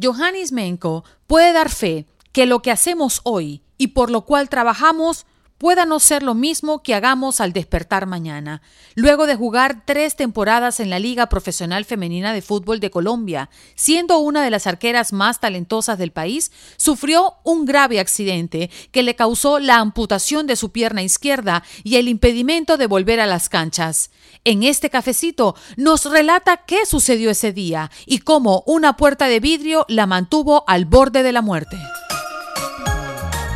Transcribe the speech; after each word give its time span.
Johannes 0.00 0.52
Menko 0.52 1.04
puede 1.26 1.52
dar 1.52 1.70
fe 1.70 2.06
que 2.32 2.46
lo 2.46 2.62
que 2.62 2.70
hacemos 2.70 3.20
hoy 3.24 3.62
y 3.76 3.88
por 3.88 4.10
lo 4.10 4.22
cual 4.22 4.48
trabajamos 4.48 5.26
pueda 5.60 5.84
no 5.84 6.00
ser 6.00 6.22
lo 6.22 6.34
mismo 6.34 6.82
que 6.82 6.94
hagamos 6.94 7.38
al 7.38 7.52
despertar 7.52 8.06
mañana. 8.06 8.62
Luego 8.94 9.26
de 9.26 9.36
jugar 9.36 9.82
tres 9.84 10.16
temporadas 10.16 10.80
en 10.80 10.88
la 10.88 10.98
Liga 10.98 11.28
Profesional 11.28 11.84
Femenina 11.84 12.32
de 12.32 12.40
Fútbol 12.40 12.80
de 12.80 12.90
Colombia, 12.90 13.50
siendo 13.74 14.18
una 14.20 14.42
de 14.42 14.48
las 14.48 14.66
arqueras 14.66 15.12
más 15.12 15.38
talentosas 15.38 15.98
del 15.98 16.12
país, 16.12 16.50
sufrió 16.78 17.34
un 17.44 17.66
grave 17.66 18.00
accidente 18.00 18.70
que 18.90 19.02
le 19.02 19.14
causó 19.16 19.58
la 19.58 19.76
amputación 19.76 20.46
de 20.46 20.56
su 20.56 20.72
pierna 20.72 21.02
izquierda 21.02 21.62
y 21.84 21.96
el 21.96 22.08
impedimento 22.08 22.78
de 22.78 22.86
volver 22.86 23.20
a 23.20 23.26
las 23.26 23.50
canchas. 23.50 24.10
En 24.44 24.62
este 24.62 24.88
cafecito 24.88 25.54
nos 25.76 26.06
relata 26.06 26.64
qué 26.64 26.86
sucedió 26.86 27.30
ese 27.30 27.52
día 27.52 27.90
y 28.06 28.20
cómo 28.20 28.62
una 28.64 28.96
puerta 28.96 29.26
de 29.26 29.40
vidrio 29.40 29.84
la 29.88 30.06
mantuvo 30.06 30.64
al 30.66 30.86
borde 30.86 31.22
de 31.22 31.32
la 31.32 31.42
muerte. 31.42 31.76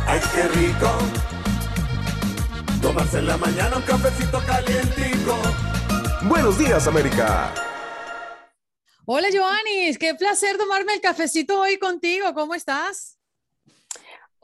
¡Ay, 0.05 0.19
qué 0.35 0.47
rico! 0.49 1.34
Tomarse 2.85 3.17
en 3.17 3.25
la 3.25 3.35
mañana 3.37 3.77
un 3.77 3.81
cafecito 3.81 4.39
calientico. 4.45 5.41
Buenos 6.21 6.55
días, 6.59 6.85
América. 6.85 7.51
Hola, 9.07 9.27
Joanis. 9.33 9.97
Qué 9.97 10.13
placer 10.13 10.55
tomarme 10.59 10.93
el 10.93 11.01
cafecito 11.01 11.59
hoy 11.61 11.79
contigo. 11.79 12.31
¿Cómo 12.35 12.53
estás? 12.53 13.14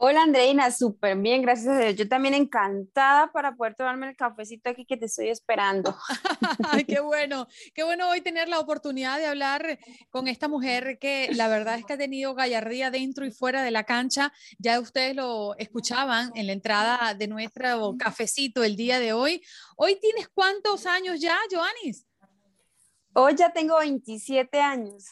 Hola 0.04 0.24
Andreina, 0.24 0.72
súper 0.72 1.16
bien, 1.16 1.42
gracias 1.42 1.68
a 1.68 1.78
Dios. 1.78 1.94
Yo 1.94 2.08
también 2.08 2.34
encantada 2.34 3.30
para 3.30 3.54
poder 3.54 3.76
tomarme 3.76 4.08
el 4.08 4.16
cafecito 4.16 4.68
aquí 4.68 4.84
que 4.84 4.96
te 4.96 5.06
estoy 5.06 5.28
esperando. 5.28 5.96
Ay, 6.64 6.84
qué 6.84 6.98
bueno, 6.98 7.46
qué 7.72 7.84
bueno 7.84 8.10
hoy 8.10 8.20
tener 8.20 8.48
la 8.48 8.58
oportunidad 8.58 9.18
de 9.18 9.26
hablar 9.26 9.78
con 10.10 10.26
esta 10.26 10.48
mujer 10.48 10.98
que 10.98 11.28
la 11.34 11.46
verdad 11.46 11.78
es 11.78 11.84
que 11.84 11.92
ha 11.92 11.98
tenido 11.98 12.34
gallardía 12.34 12.90
dentro 12.90 13.24
y 13.24 13.30
fuera 13.30 13.62
de 13.62 13.70
la 13.70 13.84
cancha. 13.84 14.32
Ya 14.58 14.80
ustedes 14.80 15.14
lo 15.14 15.56
escuchaban 15.56 16.32
en 16.34 16.48
la 16.48 16.54
entrada 16.54 17.14
de 17.14 17.28
nuestro 17.28 17.94
cafecito 17.96 18.64
el 18.64 18.74
día 18.74 18.98
de 18.98 19.12
hoy. 19.12 19.40
Hoy 19.76 20.00
tienes 20.00 20.28
cuántos 20.34 20.84
años 20.84 21.20
ya, 21.20 21.38
Joanis? 21.48 22.08
Hoy 23.12 23.36
ya 23.36 23.52
tengo 23.52 23.78
27 23.78 24.60
años. 24.60 25.04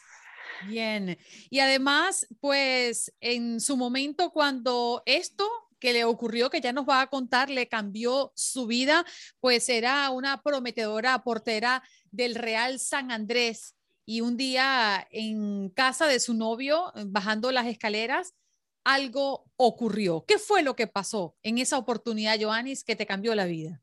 Bien. 0.67 1.17
Y 1.49 1.59
además, 1.59 2.27
pues 2.39 3.13
en 3.19 3.59
su 3.59 3.77
momento 3.77 4.31
cuando 4.31 5.03
esto 5.05 5.49
que 5.79 5.93
le 5.93 6.05
ocurrió, 6.05 6.49
que 6.49 6.61
ya 6.61 6.71
nos 6.71 6.87
va 6.87 7.01
a 7.01 7.07
contar, 7.07 7.49
le 7.49 7.67
cambió 7.67 8.31
su 8.35 8.67
vida, 8.67 9.03
pues 9.39 9.67
era 9.67 10.09
una 10.11 10.41
prometedora 10.41 11.23
portera 11.23 11.83
del 12.11 12.35
Real 12.35 12.79
San 12.79 13.11
Andrés. 13.11 13.75
Y 14.05 14.21
un 14.21 14.37
día 14.37 15.07
en 15.09 15.69
casa 15.69 16.05
de 16.05 16.19
su 16.19 16.33
novio, 16.35 16.91
bajando 17.07 17.51
las 17.51 17.65
escaleras, 17.65 18.35
algo 18.83 19.45
ocurrió. 19.57 20.23
¿Qué 20.27 20.37
fue 20.37 20.63
lo 20.63 20.75
que 20.75 20.87
pasó 20.87 21.35
en 21.43 21.57
esa 21.57 21.77
oportunidad, 21.77 22.39
Joanis, 22.39 22.83
que 22.83 22.95
te 22.95 23.05
cambió 23.05 23.35
la 23.35 23.45
vida? 23.45 23.81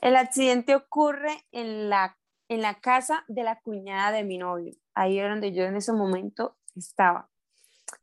El 0.00 0.16
accidente 0.16 0.74
ocurre 0.74 1.44
en 1.52 1.88
la, 1.88 2.16
en 2.48 2.62
la 2.62 2.74
casa 2.80 3.24
de 3.28 3.44
la 3.44 3.60
cuñada 3.60 4.12
de 4.12 4.24
mi 4.24 4.38
novio 4.38 4.74
ahí 4.98 5.18
era 5.18 5.30
donde 5.30 5.52
yo 5.52 5.64
en 5.64 5.76
ese 5.76 5.92
momento 5.92 6.56
estaba. 6.76 7.30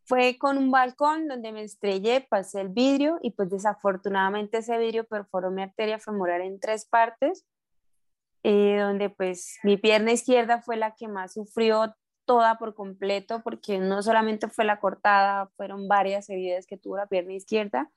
Fue 0.05 0.37
con 0.39 0.57
un 0.57 0.71
balcón 0.71 1.27
donde 1.27 1.51
me 1.51 1.63
estrellé, 1.63 2.21
pasé 2.21 2.61
el 2.61 2.69
vidrio 2.69 3.19
y 3.21 3.31
pues 3.31 3.49
desafortunadamente 3.49 4.59
ese 4.59 4.77
vidrio 4.77 5.03
perforó 5.03 5.51
mi 5.51 5.61
arteria 5.61 5.99
femoral 5.99 6.41
en 6.41 6.59
tres 6.59 6.85
partes, 6.85 7.45
eh, 8.43 8.77
donde 8.79 9.09
pues 9.09 9.59
mi 9.63 9.77
pierna 9.77 10.11
izquierda 10.11 10.61
fue 10.61 10.77
la 10.77 10.95
que 10.95 11.07
más 11.07 11.33
sufrió 11.33 11.95
toda 12.25 12.57
por 12.57 12.73
completo, 12.73 13.43
porque 13.43 13.77
no 13.77 14.01
solamente 14.01 14.47
fue 14.47 14.65
la 14.65 14.79
cortada, 14.79 15.51
fueron 15.57 15.87
varias 15.87 16.29
heridas 16.29 16.65
que 16.65 16.77
tuvo 16.77 16.97
la 16.97 17.07
pierna 17.07 17.33
izquierda. 17.33 17.91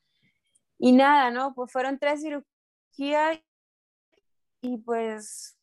Y 0.78 0.92
nada, 0.92 1.30
¿no? 1.30 1.54
Pues 1.54 1.72
fueron 1.72 1.98
tres 1.98 2.20
cirugías 2.22 3.40
y 4.60 4.78
pues 4.78 5.57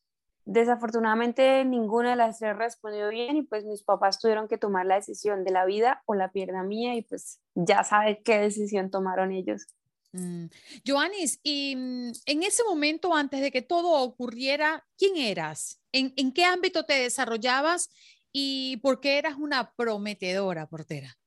Desafortunadamente 0.46 1.66
ninguna 1.66 2.12
de 2.12 2.16
las 2.18 2.38
tres 2.38 2.56
respondió 2.56 3.10
bien 3.10 3.36
y 3.38 3.42
pues 3.42 3.66
mis 3.66 3.82
papás 3.82 4.20
tuvieron 4.20 4.48
que 4.48 4.60
tomar 4.60 4.86
la 4.86 4.96
decisión 4.96 5.44
de 5.44 5.52
la 5.52 5.66
vida 5.66 6.04
o 6.06 6.14
la 6.14 6.32
pierna 6.32 6.62
mía 6.62 6.94
y 6.94 7.02
pues 7.02 7.40
ya 7.56 7.84
sabe 7.84 8.22
qué 8.24 8.38
decisión 8.38 8.92
tomaron 8.92 9.32
ellos. 9.32 9.66
Mm. 10.12 10.46
Joanis, 10.86 11.40
y 11.42 11.76
mm, 11.76 12.12
en 12.28 12.44
ese 12.44 12.64
momento 12.64 13.16
antes 13.16 13.42
de 13.42 13.52
que 13.52 13.64
todo 13.64 14.04
ocurriera, 14.04 14.86
¿quién 15.00 15.18
eras? 15.18 15.82
¿En, 15.92 16.14
¿En, 16.16 16.32
qué 16.32 16.46
ámbito 16.46 16.86
te 16.86 16.94
desarrollabas 16.94 17.90
y 18.32 18.78
por 18.78 19.00
qué 19.00 19.18
eras 19.18 19.38
una 19.40 19.72
prometedora 19.72 20.68
portera? 20.68 21.18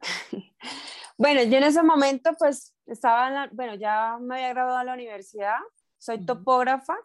bueno, 1.18 1.42
yo 1.42 1.58
en 1.58 1.64
ese 1.64 1.82
momento 1.82 2.30
pues 2.38 2.74
estaba, 2.86 3.50
bueno, 3.52 3.74
ya 3.74 4.16
me 4.18 4.36
había 4.36 4.48
graduado 4.48 4.80
en 4.80 4.86
la 4.86 4.94
universidad, 4.94 5.58
soy 5.98 6.24
topógrafa 6.24 6.96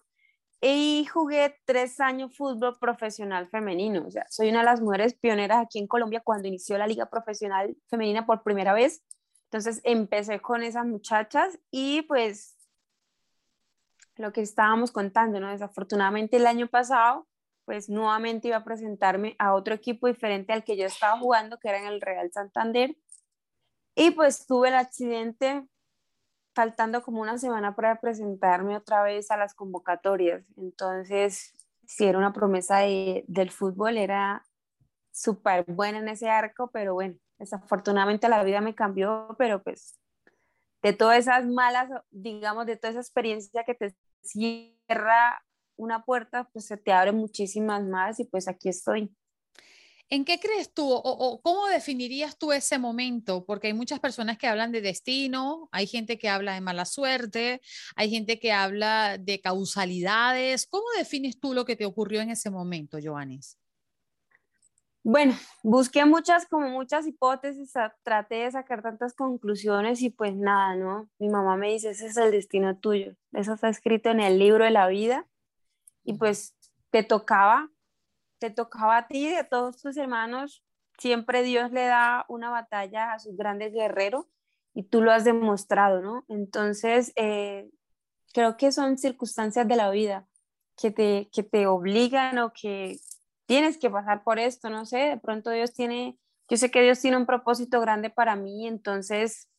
y 0.61 1.05
jugué 1.05 1.59
tres 1.65 1.99
años 1.99 2.37
fútbol 2.37 2.77
profesional 2.79 3.49
femenino. 3.49 4.05
O 4.07 4.11
sea, 4.11 4.27
soy 4.29 4.49
una 4.49 4.59
de 4.59 4.65
las 4.65 4.79
mujeres 4.79 5.15
pioneras 5.15 5.57
aquí 5.57 5.79
en 5.79 5.87
Colombia 5.87 6.21
cuando 6.23 6.47
inició 6.47 6.77
la 6.77 6.85
liga 6.85 7.07
profesional 7.07 7.75
femenina 7.89 8.27
por 8.27 8.43
primera 8.43 8.73
vez. 8.73 9.03
Entonces 9.45 9.81
empecé 9.83 10.39
con 10.39 10.63
esas 10.63 10.85
muchachas 10.85 11.59
y 11.71 12.03
pues 12.03 12.55
lo 14.17 14.31
que 14.31 14.41
estábamos 14.41 14.91
contando, 14.91 15.39
¿no? 15.39 15.49
Desafortunadamente 15.49 16.37
el 16.37 16.45
año 16.45 16.67
pasado, 16.67 17.27
pues 17.65 17.89
nuevamente 17.89 18.49
iba 18.49 18.57
a 18.57 18.63
presentarme 18.63 19.35
a 19.39 19.55
otro 19.55 19.73
equipo 19.73 20.07
diferente 20.07 20.53
al 20.53 20.63
que 20.63 20.77
yo 20.77 20.85
estaba 20.85 21.17
jugando, 21.19 21.57
que 21.57 21.69
era 21.69 21.79
en 21.79 21.87
el 21.87 22.01
Real 22.01 22.31
Santander. 22.31 22.95
Y 23.95 24.11
pues 24.11 24.45
tuve 24.45 24.69
el 24.69 24.75
accidente 24.75 25.67
faltando 26.53 27.01
como 27.01 27.21
una 27.21 27.37
semana 27.37 27.75
para 27.75 27.99
presentarme 27.99 28.77
otra 28.77 29.03
vez 29.03 29.31
a 29.31 29.37
las 29.37 29.53
convocatorias. 29.53 30.43
Entonces, 30.57 31.53
si 31.85 32.05
era 32.05 32.17
una 32.17 32.33
promesa 32.33 32.79
del 32.79 33.51
fútbol, 33.51 33.97
era 33.97 34.43
súper 35.11 35.65
buena 35.67 35.99
en 35.99 36.09
ese 36.09 36.29
arco, 36.29 36.69
pero 36.71 36.93
bueno, 36.93 37.15
desafortunadamente 37.37 38.29
la 38.29 38.43
vida 38.43 38.61
me 38.61 38.75
cambió, 38.75 39.35
pero 39.37 39.61
pues 39.61 39.99
de 40.81 40.93
todas 40.93 41.19
esas 41.19 41.45
malas, 41.45 41.89
digamos, 42.09 42.65
de 42.65 42.77
toda 42.77 42.91
esa 42.91 43.01
experiencia 43.01 43.63
que 43.63 43.75
te 43.75 43.95
cierra 44.21 45.43
una 45.75 46.03
puerta, 46.03 46.49
pues 46.53 46.65
se 46.65 46.77
te 46.77 46.91
abren 46.91 47.15
muchísimas 47.15 47.83
más 47.83 48.19
y 48.19 48.25
pues 48.25 48.47
aquí 48.47 48.69
estoy. 48.69 49.15
¿En 50.13 50.25
qué 50.25 50.41
crees 50.41 50.73
tú 50.73 50.91
o, 50.91 51.41
cómo 51.41 51.67
definirías 51.67 52.37
tú 52.37 52.51
ese 52.51 52.77
momento? 52.77 53.45
Porque 53.45 53.67
hay 53.67 53.73
muchas 53.73 54.01
personas 54.01 54.37
que 54.37 54.45
hablan 54.45 54.73
de 54.73 54.81
destino, 54.81 55.69
hay 55.71 55.87
gente 55.87 56.19
que 56.19 56.27
habla 56.27 56.53
de 56.53 56.59
mala 56.59 56.83
suerte, 56.83 57.61
hay 57.95 58.09
gente 58.09 58.37
que 58.37 58.51
habla 58.51 59.17
de 59.17 59.39
causalidades. 59.39 60.67
¿Cómo 60.67 60.83
defines 60.97 61.39
tú 61.39 61.53
lo 61.53 61.63
que 61.63 61.77
te 61.77 61.85
ocurrió 61.85 62.19
en 62.19 62.29
ese 62.29 62.49
momento, 62.49 62.97
Joanis? 63.01 63.57
Bueno, 65.01 65.33
busqué 65.63 66.03
muchas, 66.03 66.45
como 66.45 66.67
muchas 66.67 67.07
hipótesis, 67.07 67.71
traté 68.03 68.35
de 68.35 68.51
sacar 68.51 68.81
tantas 68.81 69.13
conclusiones 69.13 70.01
y 70.01 70.09
pues 70.09 70.35
nada, 70.35 70.75
¿no? 70.75 71.09
Mi 71.19 71.29
mamá 71.29 71.55
me 71.55 71.71
dice, 71.71 71.91
ese 71.91 72.07
es 72.07 72.17
el 72.17 72.31
destino 72.31 72.77
tuyo, 72.77 73.15
eso 73.31 73.53
está 73.53 73.69
escrito 73.69 74.09
en 74.09 74.19
el 74.19 74.37
libro 74.37 74.65
de 74.65 74.71
la 74.71 74.87
vida 74.87 75.25
y 76.03 76.15
pues 76.15 76.53
te 76.89 77.01
tocaba 77.01 77.71
te 78.41 78.49
tocaba 78.49 78.97
a 78.97 79.07
ti, 79.07 79.29
de 79.29 79.43
todos 79.43 79.79
tus 79.79 79.95
hermanos, 79.97 80.63
siempre 80.97 81.43
Dios 81.43 81.71
le 81.71 81.85
da 81.85 82.25
una 82.27 82.49
batalla 82.49 83.13
a 83.13 83.19
sus 83.19 83.37
grandes 83.37 83.71
guerreros 83.71 84.25
y 84.73 84.81
tú 84.81 85.03
lo 85.03 85.11
has 85.11 85.23
demostrado, 85.23 86.01
¿no? 86.01 86.25
Entonces, 86.27 87.13
eh, 87.17 87.69
creo 88.33 88.57
que 88.57 88.71
son 88.71 88.97
circunstancias 88.97 89.67
de 89.67 89.75
la 89.75 89.91
vida 89.91 90.27
que 90.75 90.89
te, 90.89 91.29
que 91.31 91.43
te 91.43 91.67
obligan 91.67 92.39
o 92.39 92.51
que 92.51 92.97
tienes 93.45 93.77
que 93.77 93.91
pasar 93.91 94.23
por 94.23 94.39
esto, 94.39 94.71
no 94.71 94.87
sé, 94.87 94.97
de 94.97 95.17
pronto 95.17 95.51
Dios 95.51 95.71
tiene, 95.71 96.17
yo 96.49 96.57
sé 96.57 96.71
que 96.71 96.81
Dios 96.81 96.99
tiene 96.99 97.17
un 97.17 97.27
propósito 97.27 97.79
grande 97.79 98.09
para 98.09 98.35
mí, 98.35 98.67
entonces 98.67 99.51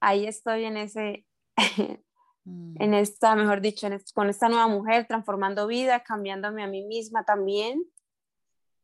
ahí 0.00 0.26
estoy 0.26 0.64
en 0.64 0.78
ese, 0.78 1.26
Mm. 2.46 2.80
en 2.80 2.94
esta, 2.94 3.34
mejor 3.34 3.60
dicho, 3.60 3.88
con 4.14 4.30
esta 4.30 4.48
nueva 4.48 4.68
mujer, 4.68 5.06
transformando 5.08 5.66
vida, 5.66 6.00
cambiándome 6.00 6.62
a 6.62 6.68
mí 6.68 6.84
misma 6.84 7.24
también. 7.24 7.82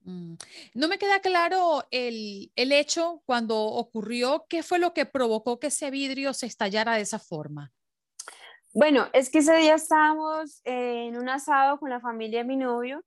Mm. 0.01 0.35
No 0.75 0.89
me 0.89 0.99
queda 0.99 1.21
claro 1.21 1.85
el, 1.93 2.51
el, 2.57 2.73
hecho 2.73 3.23
cuando 3.25 3.57
ocurrió, 3.57 4.47
qué 4.49 4.65
fue 4.65 4.81
lo 4.81 4.93
que 4.93 5.07
provocó 5.07 5.61
que 5.61 5.69
ese 5.69 5.93
vidrio 5.93 6.35
se 6.35 6.47
estallara 6.47 6.97
de 6.97 7.03
esa 7.03 7.21
forma. 7.21 7.73
Bueno, 8.75 9.07
es 9.13 9.31
que 9.31 9.39
ese 9.39 9.57
día 9.57 9.77
estábamos 9.77 10.61
en 10.65 11.17
un 11.17 11.29
asado 11.29 11.79
con 11.79 11.89
la 11.89 12.01
familia 12.01 12.41
de 12.41 12.49
mi 12.49 12.57
novio 12.57 13.05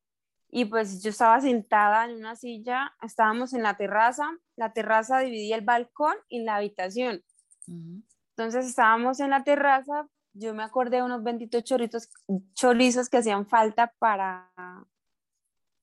y 0.49 0.63
pues 0.63 1.03
yo 1.03 1.09
estaba 1.09 1.41
sentada 1.41 2.05
en 2.05 2.15
una 2.15 2.37
silla, 2.37 2.93
estábamos 3.01 3.53
en 3.53 3.61
la 3.61 3.75
terraza, 3.75 4.29
la 4.55 4.71
terraza 4.71 5.19
dividía 5.19 5.57
el 5.57 5.65
balcón 5.65 6.15
y 6.29 6.43
la 6.43 6.55
habitación. 6.55 7.21
Entonces 7.67 8.67
estábamos 8.67 9.19
en 9.19 9.31
la 9.31 9.43
terraza, 9.43 10.07
yo 10.35 10.53
me 10.53 10.63
acordé 10.63 10.97
de 10.97 11.03
unos 11.03 11.23
benditos 11.23 11.63
choritos, 11.63 12.09
chorizos 12.53 13.09
que 13.09 13.17
hacían 13.17 13.47
falta 13.47 13.93
para, 13.99 14.51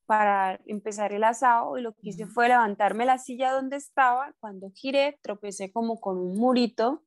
para 0.05 0.59
empezar 0.67 1.11
el 1.11 1.23
asado 1.23 1.77
y 1.77 1.81
lo 1.81 1.93
que 1.93 2.09
hice 2.09 2.27
fue 2.27 2.47
levantarme 2.47 3.05
la 3.05 3.17
silla 3.17 3.51
donde 3.51 3.77
estaba, 3.77 4.33
cuando 4.39 4.69
giré 4.71 5.19
tropecé 5.23 5.71
como 5.71 5.99
con 5.99 6.17
un 6.17 6.37
murito 6.37 7.03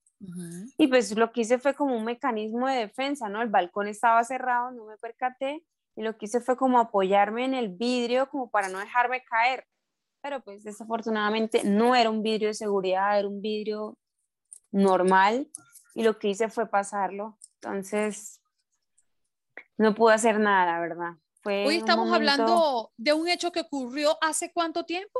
y 0.76 0.88
pues 0.88 1.16
lo 1.16 1.31
que 1.31 1.43
hice 1.43 1.58
fue 1.58 1.75
como 1.75 1.96
un 1.96 2.04
mecanismo 2.04 2.66
de 2.66 2.78
defensa, 2.78 3.28
¿no? 3.28 3.43
El 3.43 3.49
balcón 3.49 3.87
estaba 3.87 4.25
cerrado, 4.25 4.72
no 4.72 4.87
me 4.87 4.96
percaté 4.96 5.64
y 5.94 6.02
lo 6.02 6.16
que 6.19 6.26
hice 6.26 6.40
fue 6.40 6.56
como 6.56 6.81
apoyarme 6.81 7.44
en 7.44 7.54
el 7.54 7.69
vidrio 7.69 8.28
como 8.28 8.50
para 8.50 8.69
no 8.69 8.81
dejarme 8.81 9.22
caer. 9.22 9.66
Pero 10.20 10.40
pues 10.42 10.64
desafortunadamente 10.64 11.62
no 11.64 11.94
era 11.94 12.10
un 12.10 12.22
vidrio 12.22 12.49
de 12.49 12.54
seguridad, 12.54 13.19
era 13.19 13.28
un 13.28 13.40
vidrio 13.40 13.96
normal 14.72 15.49
y 15.96 16.02
lo 16.02 16.19
que 16.19 16.28
hice 16.28 16.50
fue 16.50 16.69
pasarlo. 16.69 17.38
Entonces, 17.54 18.43
no 19.78 19.94
pude 19.94 20.12
hacer 20.12 20.38
nada, 20.38 20.72
la 20.72 20.78
verdad. 20.78 21.12
Fue 21.43 21.64
Hoy 21.66 21.76
estamos 21.76 22.12
hablando 22.12 22.93
de 22.98 23.14
un 23.14 23.26
hecho 23.28 23.50
que 23.50 23.60
ocurrió 23.60 24.19
hace 24.20 24.52
cuánto 24.52 24.84
tiempo? 24.84 25.19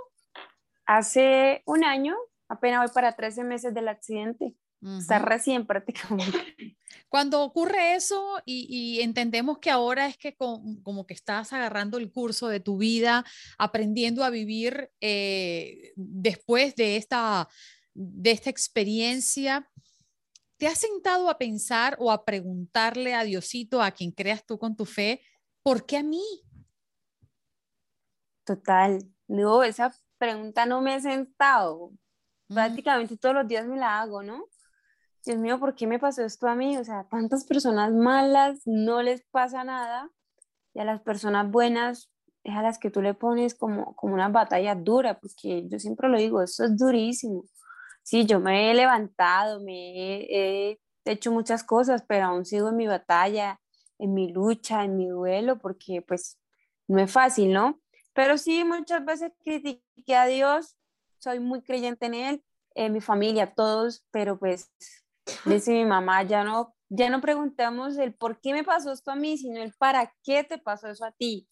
Hace 0.84 1.62
un 1.64 1.82
año, 1.82 2.14
apenas 2.46 2.81
voy 2.81 2.94
para 2.94 3.17
13 3.17 3.43
meses 3.44 3.73
del 3.73 3.88
accidente. 3.88 4.55
Está 4.99 5.19
recién 5.19 5.67
prácticamente. 5.67 6.38
Cuando 7.08 7.43
ocurre 7.43 7.94
eso 7.94 8.43
y, 8.44 9.00
entendemos 9.00 9.58
que 9.58 9.70
ahora 9.70 10.06
es 10.06 10.19
que 10.19 10.37
como 10.37 11.06
que 11.06 11.14
estás 11.14 11.55
agarrando 11.55 11.96
el 11.96 12.12
curso 12.12 12.49
de 12.49 12.61
tu 12.61 12.76
vida, 12.76 13.25
aprendiendo 13.56 14.25
a 14.25 14.31
vivir 14.31 14.90
eh, 15.00 15.94
después 15.96 16.76
de 16.76 16.96
esta, 16.96 17.49
de 17.94 18.31
esta 18.31 18.50
experiencia, 18.50 19.67
¿te 20.56 20.67
has 20.67 20.79
sentado 20.79 21.29
a 21.29 21.38
pensar 21.38 21.97
o 21.99 22.11
a 22.11 22.25
preguntarle 22.25 23.14
a 23.14 23.25
Diosito, 23.25 23.82
a 23.82 23.91
quien 23.91 24.11
creas 24.11 24.44
tú 24.44 24.58
con 24.58 24.76
tu 24.76 24.85
fe, 24.85 25.20
¿por 25.62 25.87
qué 25.87 25.99
a 25.99 26.03
mí? 26.03 26.25
Total, 28.44 29.00
no, 29.26 29.62
esa 29.62 29.94
pregunta 30.19 30.67
no 30.67 30.81
me 30.81 30.94
he 30.94 31.00
sentado. 31.00 31.93
Prácticamente 32.49 33.17
todos 33.17 33.35
los 33.35 33.49
días 33.49 33.67
me 33.67 33.76
la 33.76 34.00
hago, 34.00 34.23
¿no? 34.23 34.44
Dios 35.25 35.38
mío, 35.38 35.58
¿por 35.58 35.75
qué 35.75 35.88
me 35.88 35.99
pasó 35.99 36.25
esto 36.25 36.47
a 36.47 36.55
mí? 36.55 36.79
O 36.79 36.85
sea, 36.85 37.08
tantas 37.11 37.44
personas 37.44 37.93
malas 37.93 38.61
no 38.64 39.03
les 39.03 39.25
pasa 39.32 39.64
nada 39.64 40.08
y 40.73 40.79
a 40.79 40.85
las 40.85 41.00
personas 41.03 41.50
buenas 41.50 42.12
es 42.44 42.55
a 42.55 42.62
las 42.62 42.79
que 42.79 42.91
tú 42.93 43.03
le 43.03 43.14
pones 43.14 43.56
como, 43.56 43.97
como 43.97 44.14
una 44.14 44.29
batalla 44.29 44.76
dura, 44.76 45.19
porque 45.19 45.67
yo 45.69 45.81
siempre 45.81 46.08
lo 46.08 46.17
digo, 46.17 46.43
eso 46.43 46.64
es 46.64 46.76
durísimo. 46.76 47.44
Sí, 48.06 48.25
yo 48.25 48.38
me 48.38 48.70
he 48.70 48.75
levantado, 48.75 49.61
me 49.61 50.20
he, 50.31 50.79
hecho 51.05 51.32
muchas 51.32 51.64
cosas, 51.64 52.05
pero 52.06 52.26
aún 52.26 52.44
sigo 52.44 52.69
en 52.69 52.76
mi 52.76 52.87
batalla, 52.87 53.61
en 53.99 54.14
mi 54.14 54.32
lucha, 54.32 54.85
en 54.85 54.97
mi 54.97 55.08
duelo, 55.08 55.58
porque 55.58 56.03
pues 56.03 56.38
no 56.88 57.00
es 57.00 57.11
fácil, 57.11 57.53
¿no? 57.53 57.81
Pero 58.12 58.38
sí, 58.38 58.64
muchas 58.64 59.05
veces 59.05 59.32
critiqué 59.44 60.17
a 60.17 60.26
Dios, 60.26 60.76
soy 61.19 61.41
muy 61.41 61.62
creyente 61.62 62.06
en 62.06 62.14
Él, 62.14 62.44
en 62.75 62.93
mi 62.93 63.00
familia, 63.00 63.55
todos, 63.55 64.05
pero 64.11 64.38
pues 64.38 64.70
Dice 65.44 65.73
mi 65.73 65.85
mamá, 65.85 66.23
ya 66.23 66.44
no, 66.44 66.75
ya 66.88 67.11
no 67.11 67.20
preguntamos 67.20 67.97
el 67.99 68.14
por 68.14 68.41
qué 68.41 68.53
me 68.53 68.64
pasó 68.64 68.93
esto 68.93 69.11
a 69.11 69.17
mí, 69.17 69.37
sino 69.38 69.61
el 69.61 69.73
para 69.75 70.12
qué 70.23 70.44
te 70.44 70.58
pasó 70.58 70.88
eso 70.88 71.05
a 71.05 71.12
ti. 71.12 71.49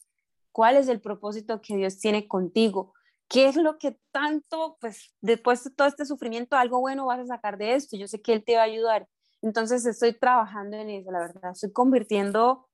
¿Cuál 0.53 0.77
es 0.77 0.89
el 0.89 1.01
propósito 1.01 1.61
que 1.61 1.77
Dios 1.77 1.99
tiene 1.99 2.29
contigo? 2.29 2.95
¿Qué 3.29 3.47
es 3.47 3.57
lo 3.57 3.79
que 3.79 3.99
tanto, 4.13 4.77
pues 4.81 5.15
después 5.21 5.65
de 5.65 5.71
todo 5.71 5.89
este 5.89 6.05
sufrimiento, 6.05 6.57
algo 6.57 6.81
bueno 6.81 7.07
vas 7.07 7.21
a 7.21 7.27
sacar 7.27 7.59
de 7.59 7.75
esto? 7.75 7.97
Yo 7.97 8.07
sé 8.07 8.21
que 8.23 8.33
Él 8.33 8.45
te 8.45 8.57
va 8.57 8.63
a 8.63 8.67
ayudar. 8.67 9.09
Entonces 9.43 9.85
estoy 9.87 10.13
trabajando 10.13 10.77
en 10.77 10.91
eso, 10.91 11.11
la 11.11 11.21
verdad. 11.21 11.53
Estoy 11.53 11.73
convirtiendo 11.73 12.69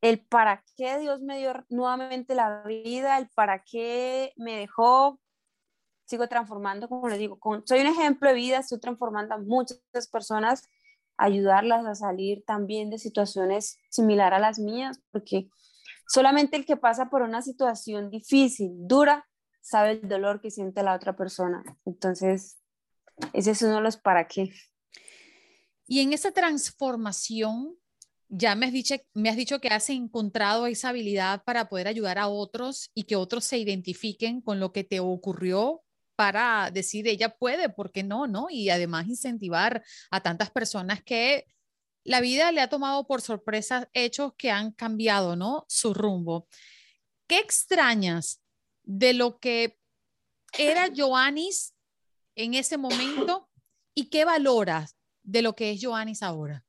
el 0.00 0.24
para 0.26 0.64
qué 0.76 0.98
Dios 0.98 1.20
me 1.20 1.38
dio 1.38 1.52
nuevamente 1.68 2.34
la 2.34 2.62
vida, 2.62 3.18
el 3.18 3.28
para 3.30 3.62
qué 3.62 4.32
me 4.36 4.56
dejó 4.56 5.20
sigo 6.08 6.26
transformando, 6.26 6.88
como 6.88 7.08
les 7.08 7.18
digo, 7.18 7.38
soy 7.66 7.80
un 7.80 7.86
ejemplo 7.86 8.30
de 8.30 8.34
vida, 8.34 8.58
estoy 8.58 8.80
transformando 8.80 9.34
a 9.34 9.38
muchas 9.38 9.78
personas, 10.10 10.66
ayudarlas 11.18 11.84
a 11.84 11.94
salir 11.94 12.44
también 12.46 12.88
de 12.88 12.98
situaciones 12.98 13.78
similares 13.90 14.38
a 14.38 14.40
las 14.40 14.58
mías, 14.58 15.02
porque 15.12 15.50
solamente 16.06 16.56
el 16.56 16.64
que 16.64 16.78
pasa 16.78 17.10
por 17.10 17.20
una 17.20 17.42
situación 17.42 18.08
difícil, 18.08 18.70
dura, 18.72 19.28
sabe 19.60 19.92
el 19.92 20.08
dolor 20.08 20.40
que 20.40 20.50
siente 20.50 20.82
la 20.82 20.94
otra 20.94 21.16
persona. 21.16 21.62
Entonces, 21.84 22.58
ese 23.32 23.52
es 23.52 23.62
uno 23.62 23.76
de 23.76 23.82
los 23.82 23.96
para 23.96 24.26
qué. 24.26 24.52
Y 25.86 26.00
en 26.00 26.12
esa 26.12 26.32
transformación, 26.32 27.76
ya 28.28 28.54
me 28.54 28.66
has, 28.66 28.72
dicho, 28.72 28.94
me 29.14 29.30
has 29.30 29.36
dicho 29.36 29.60
que 29.60 29.68
has 29.68 29.88
encontrado 29.90 30.66
esa 30.66 30.90
habilidad 30.90 31.42
para 31.44 31.68
poder 31.68 31.88
ayudar 31.88 32.18
a 32.18 32.28
otros 32.28 32.90
y 32.94 33.04
que 33.04 33.16
otros 33.16 33.44
se 33.44 33.58
identifiquen 33.58 34.42
con 34.42 34.60
lo 34.60 34.72
que 34.72 34.84
te 34.84 35.00
ocurrió 35.00 35.82
para 36.14 36.70
decir 36.72 37.06
ella 37.06 37.36
puede, 37.36 37.68
¿por 37.68 37.92
qué 37.92 38.02
no? 38.02 38.26
¿no? 38.26 38.48
Y 38.50 38.70
además 38.70 39.06
incentivar 39.06 39.84
a 40.10 40.20
tantas 40.20 40.50
personas 40.50 41.02
que 41.02 41.46
la 42.04 42.20
vida 42.20 42.52
le 42.52 42.60
ha 42.60 42.68
tomado 42.68 43.06
por 43.06 43.22
sorpresa 43.22 43.88
hechos 43.92 44.32
que 44.36 44.50
han 44.50 44.72
cambiado, 44.72 45.36
¿no? 45.36 45.64
Su 45.68 45.94
rumbo. 45.94 46.48
¿Qué 47.28 47.38
extrañas 47.38 48.42
de 48.88 49.12
lo 49.12 49.38
que 49.38 49.78
era 50.56 50.88
Joanis 50.96 51.74
en 52.34 52.54
ese 52.54 52.78
momento 52.78 53.50
y 53.94 54.08
qué 54.08 54.24
valoras 54.24 54.96
de 55.22 55.42
lo 55.42 55.54
que 55.54 55.72
es 55.72 55.84
Joanis 55.84 56.22
ahora? 56.22 56.64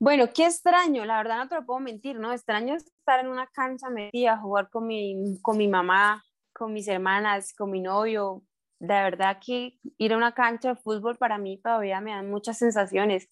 Bueno, 0.00 0.32
qué 0.34 0.46
extraño, 0.46 1.04
la 1.04 1.18
verdad 1.18 1.38
no 1.38 1.48
te 1.48 1.54
lo 1.54 1.64
puedo 1.64 1.78
mentir, 1.78 2.18
¿no? 2.18 2.32
Extraño 2.32 2.74
estar 2.74 3.20
en 3.20 3.28
una 3.28 3.46
cancha 3.46 3.88
metida, 3.88 4.36
jugar 4.38 4.68
con 4.68 4.86
mi, 4.88 5.38
con 5.42 5.56
mi 5.56 5.68
mamá, 5.68 6.24
con 6.52 6.72
mis 6.72 6.88
hermanas, 6.88 7.52
con 7.52 7.70
mi 7.70 7.80
novio. 7.80 8.42
De 8.80 8.94
verdad 8.94 9.38
que 9.44 9.78
ir 9.96 10.12
a 10.12 10.16
una 10.16 10.32
cancha 10.32 10.70
de 10.70 10.76
fútbol 10.76 11.18
para 11.18 11.38
mí 11.38 11.60
todavía 11.62 12.00
me 12.00 12.10
dan 12.10 12.30
muchas 12.30 12.58
sensaciones, 12.58 13.28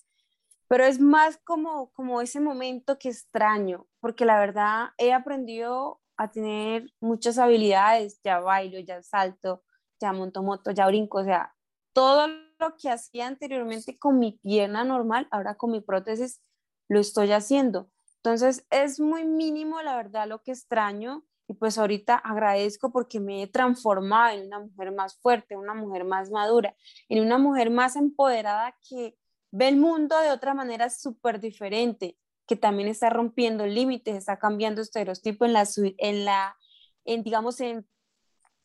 pero 0.69 0.85
es 0.85 1.01
más 1.01 1.39
como, 1.39 1.91
como 1.93 2.21
ese 2.21 2.39
momento 2.39 2.99
que 2.99 3.09
extraño, 3.09 3.89
porque 3.99 4.27
la 4.27 4.39
verdad 4.39 4.91
he 4.99 5.13
aprendido 5.13 6.01
a 6.19 6.31
tener 6.31 6.93
muchas 7.01 7.39
habilidades, 7.39 8.21
ya 8.23 8.41
bailo, 8.41 8.79
ya 8.81 9.03
salto, 9.03 9.63
ya 10.01 10.13
monto 10.13 10.43
moto, 10.43 10.73
ya 10.73 10.87
brinco, 10.87 11.19
o 11.19 11.25
sea, 11.25 11.55
todo 11.93 12.27
lo 12.27 12.77
que 12.77 12.91
hacía 12.91 13.27
anteriormente 13.27 13.99
con 13.99 14.19
mi 14.19 14.33
pierna 14.33 14.85
normal, 14.85 15.29
ahora 15.31 15.55
con 15.55 15.71
mi 15.71 15.81
prótesis 15.81 16.43
lo 16.89 17.01
estoy 17.01 17.33
haciendo. 17.33 17.91
Entonces 18.17 18.67
es 18.71 19.01
muy 19.01 19.25
mínimo, 19.25 19.81
la 19.83 19.97
verdad, 19.97 20.29
lo 20.29 20.43
que 20.43 20.53
extraño 20.53 21.25
y 21.47 21.55
pues 21.55 21.79
ahorita 21.79 22.17
agradezco 22.17 22.93
porque 22.93 23.21
me 23.21 23.43
he 23.43 23.47
transformado 23.47 24.37
en 24.37 24.47
una 24.47 24.61
mujer 24.61 24.93
más 24.93 25.19
fuerte, 25.21 25.57
una 25.57 25.73
mujer 25.73 26.05
más 26.05 26.31
madura, 26.31 26.77
en 27.09 27.25
una 27.25 27.39
mujer 27.39 27.71
más 27.71 27.97
empoderada 27.97 28.77
que 28.87 29.17
ve 29.51 29.69
el 29.69 29.77
mundo 29.77 30.19
de 30.21 30.31
otra 30.31 30.53
manera 30.53 30.91
súper 30.91 31.41
diferente, 31.41 32.19
que 32.49 32.57
también 32.57 32.89
está 32.89 33.11
rompiendo 33.11 33.67
límites, 33.67 34.17
está 34.17 34.39
cambiando 34.39 34.81
estereotipos 34.81 35.47
en 35.47 35.53
la, 35.53 35.69
en 35.99 36.25
la, 36.25 36.57
en, 37.05 37.23
digamos, 37.23 37.61
en, 37.61 37.87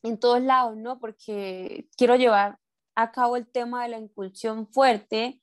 en 0.03 0.17
todos 0.17 0.41
lados, 0.41 0.77
¿no? 0.77 0.99
Porque 0.99 1.87
quiero 1.97 2.15
llevar 2.15 2.59
a 2.95 3.11
cabo 3.11 3.35
el 3.35 3.45
tema 3.45 3.83
de 3.83 3.89
la 3.89 3.99
inclusión 3.99 4.67
fuerte, 4.67 5.41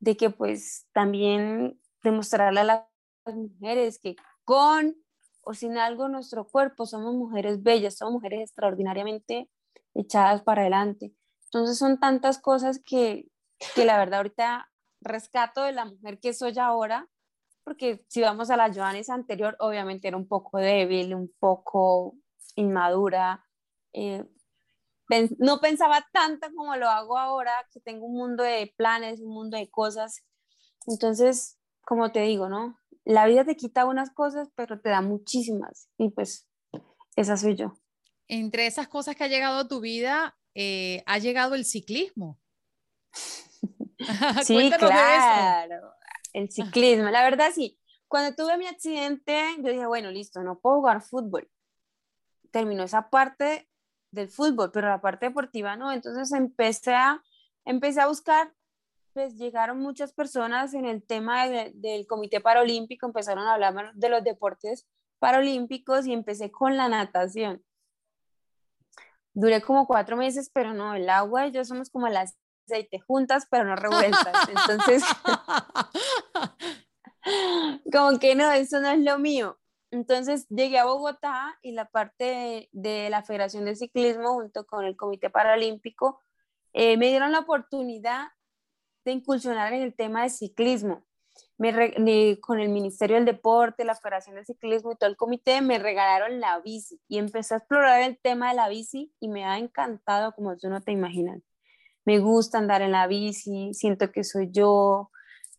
de 0.00 0.16
que 0.16 0.30
pues 0.30 0.88
también 0.92 1.78
demostrarle 2.02 2.60
a 2.60 2.64
las 2.64 2.86
mujeres 3.36 4.00
que 4.00 4.16
con 4.44 4.96
o 5.42 5.54
sin 5.54 5.76
algo 5.76 6.08
nuestro 6.08 6.46
cuerpo, 6.46 6.86
somos 6.86 7.14
mujeres 7.14 7.62
bellas, 7.62 7.96
somos 7.96 8.14
mujeres 8.14 8.40
extraordinariamente 8.40 9.50
echadas 9.94 10.42
para 10.42 10.62
adelante. 10.62 11.14
Entonces 11.44 11.78
son 11.78 11.98
tantas 12.00 12.38
cosas 12.38 12.80
que, 12.84 13.28
que 13.74 13.84
la 13.84 13.98
verdad 13.98 14.18
ahorita 14.20 14.70
rescato 15.00 15.64
de 15.64 15.72
la 15.72 15.84
mujer 15.84 16.20
que 16.20 16.32
soy 16.32 16.58
ahora, 16.58 17.08
porque 17.64 18.04
si 18.08 18.20
vamos 18.20 18.50
a 18.50 18.56
la 18.56 18.72
Joanes 18.72 19.10
anterior, 19.10 19.56
obviamente 19.60 20.08
era 20.08 20.16
un 20.16 20.28
poco 20.28 20.58
débil, 20.58 21.14
un 21.14 21.32
poco 21.38 22.14
inmadura, 22.56 23.44
eh, 23.92 24.24
no 25.38 25.60
pensaba 25.60 26.06
tanto 26.12 26.48
como 26.54 26.76
lo 26.76 26.88
hago 26.88 27.18
ahora, 27.18 27.52
que 27.70 27.80
tengo 27.80 28.06
un 28.06 28.16
mundo 28.16 28.42
de 28.42 28.72
planes, 28.76 29.20
un 29.20 29.34
mundo 29.34 29.58
de 29.58 29.68
cosas. 29.70 30.24
Entonces, 30.86 31.58
como 31.82 32.12
te 32.12 32.20
digo, 32.20 32.48
¿no? 32.48 32.78
la 33.04 33.26
vida 33.26 33.44
te 33.44 33.56
quita 33.56 33.84
unas 33.84 34.10
cosas, 34.10 34.48
pero 34.54 34.80
te 34.80 34.90
da 34.90 35.00
muchísimas. 35.00 35.88
Y 35.98 36.10
pues 36.10 36.48
esa 37.16 37.36
soy 37.36 37.56
yo. 37.56 37.74
Entre 38.28 38.66
esas 38.66 38.88
cosas 38.88 39.16
que 39.16 39.24
ha 39.24 39.28
llegado 39.28 39.58
a 39.58 39.68
tu 39.68 39.80
vida, 39.80 40.38
eh, 40.54 41.02
ha 41.06 41.18
llegado 41.18 41.54
el 41.54 41.64
ciclismo. 41.64 42.40
sí, 44.44 44.70
claro, 44.78 45.91
el 46.32 46.50
ciclismo. 46.50 47.10
La 47.10 47.22
verdad, 47.22 47.50
sí. 47.54 47.78
Cuando 48.08 48.34
tuve 48.34 48.58
mi 48.58 48.66
accidente, 48.66 49.42
yo 49.58 49.70
dije, 49.70 49.86
bueno, 49.86 50.10
listo, 50.10 50.42
no 50.42 50.58
puedo 50.58 50.76
jugar 50.76 51.02
fútbol. 51.02 51.50
Terminó 52.50 52.82
esa 52.82 53.08
parte 53.08 53.68
del 54.10 54.28
fútbol, 54.28 54.70
pero 54.70 54.88
la 54.88 55.00
parte 55.00 55.26
deportiva 55.26 55.76
no. 55.76 55.92
Entonces 55.92 56.32
empecé 56.32 56.94
a, 56.94 57.22
empecé 57.64 58.00
a 58.00 58.08
buscar, 58.08 58.52
pues 59.14 59.36
llegaron 59.36 59.78
muchas 59.78 60.12
personas 60.12 60.74
en 60.74 60.84
el 60.84 61.02
tema 61.02 61.48
del 61.48 62.06
Comité 62.06 62.40
Paralímpico, 62.40 63.06
empezaron 63.06 63.46
a 63.46 63.54
hablar 63.54 63.94
de 63.94 64.08
los 64.08 64.22
deportes 64.22 64.86
paralímpicos 65.18 66.06
y 66.06 66.12
empecé 66.12 66.50
con 66.50 66.76
la 66.76 66.88
natación. 66.88 67.64
Duré 69.34 69.62
como 69.62 69.86
cuatro 69.86 70.16
meses, 70.16 70.50
pero 70.52 70.74
no, 70.74 70.94
el 70.94 71.08
agua 71.08 71.46
y 71.46 71.52
yo 71.52 71.64
somos 71.64 71.88
como 71.88 72.08
el 72.66 72.74
aceite 72.74 73.00
juntas, 73.00 73.46
pero 73.50 73.64
no 73.64 73.76
revueltas. 73.76 74.48
Entonces, 74.48 75.02
como 77.92 78.18
que 78.18 78.34
no, 78.34 78.50
eso 78.52 78.80
no 78.80 78.88
es 78.88 79.00
lo 79.00 79.18
mío. 79.18 79.58
Entonces 79.92 80.46
llegué 80.48 80.78
a 80.78 80.86
Bogotá 80.86 81.58
y 81.60 81.72
la 81.72 81.84
parte 81.84 82.68
de, 82.72 83.10
la 83.10 83.22
Federación 83.22 83.66
de 83.66 83.76
Ciclismo 83.76 84.34
junto 84.34 84.66
con 84.66 84.86
el 84.86 84.96
Comité 84.96 85.28
Paralímpico 85.28 86.18
eh, 86.72 86.96
me 86.96 87.08
dieron 87.08 87.30
la 87.30 87.40
oportunidad 87.40 88.28
de 89.04 89.12
incursionar 89.12 89.74
en 89.74 89.82
el 89.82 89.94
tema 89.94 90.22
de 90.22 90.30
ciclismo. 90.30 91.04
Me 91.58 92.40
con 92.40 92.58
el 92.58 92.70
Ministerio 92.70 93.16
del 93.16 93.26
Deporte, 93.26 93.84
la 93.84 93.94
Federación 93.94 94.36
de 94.36 94.44
Ciclismo 94.44 94.92
y 94.92 94.96
todo 94.96 95.10
el 95.10 95.16
comité 95.16 95.60
me 95.60 95.78
regalaron 95.78 96.40
la 96.40 96.58
bici 96.60 97.00
y 97.06 97.18
empecé 97.18 97.54
a 97.54 97.58
explorar 97.58 98.02
el 98.02 98.18
tema 98.18 98.48
de 98.48 98.56
la 98.56 98.68
bici 98.68 99.12
y 99.20 99.28
me 99.28 99.44
ha 99.44 99.58
encantado 99.58 100.32
como 100.32 100.56
tú 100.56 100.70
no 100.70 100.80
te 100.80 100.92
imaginas. 100.92 101.40
Me 102.04 102.18
gusta 102.18 102.58
andar 102.58 102.82
en 102.82 102.92
la 102.92 103.06
bici, 103.06 103.72
siento 103.74 104.10
que 104.10 104.24
soy 104.24 104.50
yo, 104.50 105.10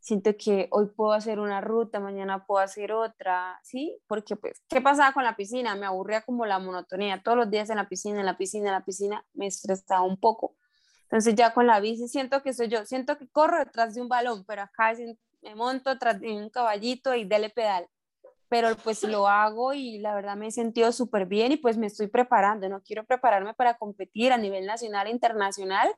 siento 0.03 0.35
que 0.37 0.67
hoy 0.71 0.87
puedo 0.87 1.13
hacer 1.13 1.39
una 1.39 1.61
ruta, 1.61 2.01
mañana 2.01 2.45
puedo 2.45 2.61
hacer 2.61 2.91
otra, 2.91 3.57
¿sí? 3.63 3.97
Porque 4.05 4.35
pues, 4.35 4.61
¿qué 4.67 4.81
pasaba 4.81 5.13
con 5.13 5.23
la 5.23 5.37
piscina? 5.37 5.75
Me 5.75 5.85
aburría 5.85 6.21
como 6.21 6.45
la 6.45 6.59
monotonía, 6.59 7.21
todos 7.23 7.37
los 7.37 7.49
días 7.49 7.69
en 7.69 7.77
la 7.77 7.87
piscina, 7.87 8.19
en 8.19 8.25
la 8.25 8.37
piscina, 8.37 8.67
en 8.67 8.73
la 8.73 8.83
piscina, 8.83 9.25
me 9.33 9.47
estresaba 9.47 10.01
un 10.01 10.17
poco. 10.17 10.57
Entonces 11.03 11.35
ya 11.35 11.53
con 11.53 11.67
la 11.67 11.79
bici 11.79 12.09
siento 12.09 12.43
que 12.43 12.53
soy 12.53 12.67
yo, 12.67 12.83
siento 12.85 13.17
que 13.17 13.29
corro 13.29 13.59
detrás 13.59 13.95
de 13.95 14.01
un 14.01 14.09
balón, 14.09 14.43
pero 14.45 14.63
acá 14.63 14.91
me 15.41 15.55
monto 15.55 15.91
atrás 15.91 16.19
de 16.19 16.33
un 16.33 16.49
caballito 16.49 17.15
y 17.15 17.23
dele 17.23 17.49
pedal. 17.49 17.87
Pero 18.49 18.75
pues 18.83 19.03
lo 19.03 19.27
hago 19.27 19.73
y 19.73 19.99
la 19.99 20.13
verdad 20.13 20.35
me 20.35 20.47
he 20.47 20.51
sentido 20.51 20.91
súper 20.91 21.27
bien 21.27 21.53
y 21.53 21.57
pues 21.57 21.77
me 21.77 21.87
estoy 21.87 22.07
preparando, 22.07 22.67
no 22.67 22.81
quiero 22.81 23.05
prepararme 23.05 23.53
para 23.53 23.77
competir 23.77 24.33
a 24.33 24.37
nivel 24.37 24.65
nacional 24.65 25.07
e 25.07 25.11
internacional 25.11 25.89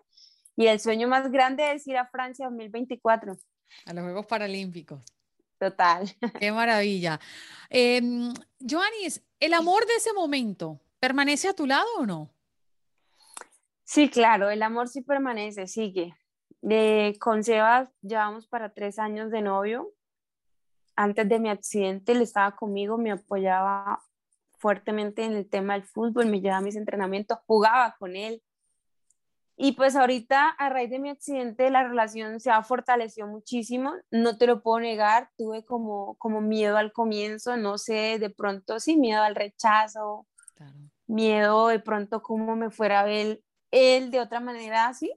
y 0.55 0.67
el 0.67 0.79
sueño 0.79 1.07
más 1.07 1.31
grande 1.31 1.73
es 1.73 1.87
ir 1.87 1.97
a 1.97 2.07
Francia 2.07 2.47
2024. 2.47 3.37
A 3.85 3.93
los 3.93 4.03
Juegos 4.03 4.25
Paralímpicos. 4.25 5.01
Total. 5.59 6.09
Qué 6.39 6.51
maravilla. 6.51 7.19
Eh, 7.69 8.01
Joanis, 8.59 9.23
¿el 9.39 9.53
amor 9.53 9.85
de 9.85 9.95
ese 9.95 10.13
momento 10.13 10.79
permanece 10.99 11.47
a 11.47 11.53
tu 11.53 11.65
lado 11.65 11.87
o 11.97 12.05
no? 12.05 12.29
Sí, 13.83 14.09
claro, 14.09 14.49
el 14.49 14.63
amor 14.63 14.87
sí 14.87 15.01
permanece, 15.01 15.67
sigue. 15.67 16.15
De, 16.61 17.15
con 17.19 17.43
Sebas 17.43 17.89
llevamos 18.01 18.47
para 18.47 18.73
tres 18.73 18.97
años 18.97 19.29
de 19.31 19.41
novio. 19.41 19.93
Antes 20.95 21.27
de 21.29 21.39
mi 21.39 21.49
accidente, 21.49 22.13
él 22.13 22.21
estaba 22.21 22.55
conmigo, 22.55 22.97
me 22.97 23.11
apoyaba 23.11 24.01
fuertemente 24.57 25.23
en 25.23 25.33
el 25.33 25.47
tema 25.47 25.73
del 25.73 25.83
fútbol, 25.83 26.25
me 26.25 26.41
llevaba 26.41 26.59
a 26.59 26.61
mis 26.61 26.75
entrenamientos, 26.75 27.37
jugaba 27.45 27.95
con 27.99 28.15
él, 28.15 28.41
y 29.57 29.71
pues 29.73 29.95
ahorita 29.95 30.49
a 30.49 30.69
raíz 30.69 30.89
de 30.89 30.99
mi 30.99 31.09
accidente 31.09 31.69
la 31.69 31.87
relación 31.87 32.39
se 32.39 32.51
ha 32.51 32.61
fortalecido 32.61 33.27
muchísimo, 33.27 33.93
no 34.11 34.37
te 34.37 34.47
lo 34.47 34.61
puedo 34.61 34.79
negar, 34.79 35.29
tuve 35.37 35.63
como, 35.63 36.15
como 36.15 36.41
miedo 36.41 36.77
al 36.77 36.91
comienzo, 36.91 37.55
no 37.55 37.77
sé, 37.77 38.19
de 38.19 38.29
pronto 38.29 38.79
sí, 38.79 38.97
miedo 38.97 39.21
al 39.21 39.35
rechazo, 39.35 40.27
miedo 41.07 41.67
de 41.69 41.79
pronto 41.79 42.21
cómo 42.21 42.55
me 42.55 42.69
fuera 42.69 43.01
a 43.01 43.05
ver 43.05 43.41
él 43.71 44.11
de 44.11 44.19
otra 44.19 44.41
manera 44.41 44.87
así, 44.87 45.13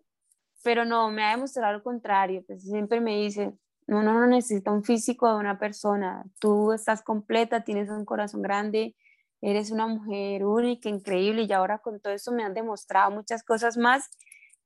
pero 0.63 0.85
no, 0.85 1.11
me 1.11 1.25
ha 1.25 1.31
demostrado 1.31 1.73
lo 1.73 1.83
contrario, 1.83 2.45
pues 2.47 2.63
siempre 2.63 3.01
me 3.01 3.17
dice, 3.17 3.55
no, 3.89 4.03
no, 4.03 4.13
no 4.15 4.27
necesita 4.27 4.71
un 4.71 4.85
físico 4.85 5.29
de 5.29 5.37
una 5.37 5.59
persona, 5.59 6.25
tú 6.39 6.73
estás 6.73 7.03
completa, 7.03 7.65
tienes 7.65 7.89
un 7.91 8.05
corazón 8.05 8.43
grande, 8.43 8.95
eres 9.41 9.71
una 9.71 9.87
mujer 9.87 10.45
única, 10.45 10.89
increíble 10.89 11.43
y 11.43 11.53
ahora 11.53 11.79
con 11.79 12.01
todo 12.01 12.13
eso 12.13 12.33
me 12.33 12.45
han 12.45 12.55
demostrado 12.55 13.11
muchas 13.11 13.43
cosas 13.43 13.77
más 13.77 14.11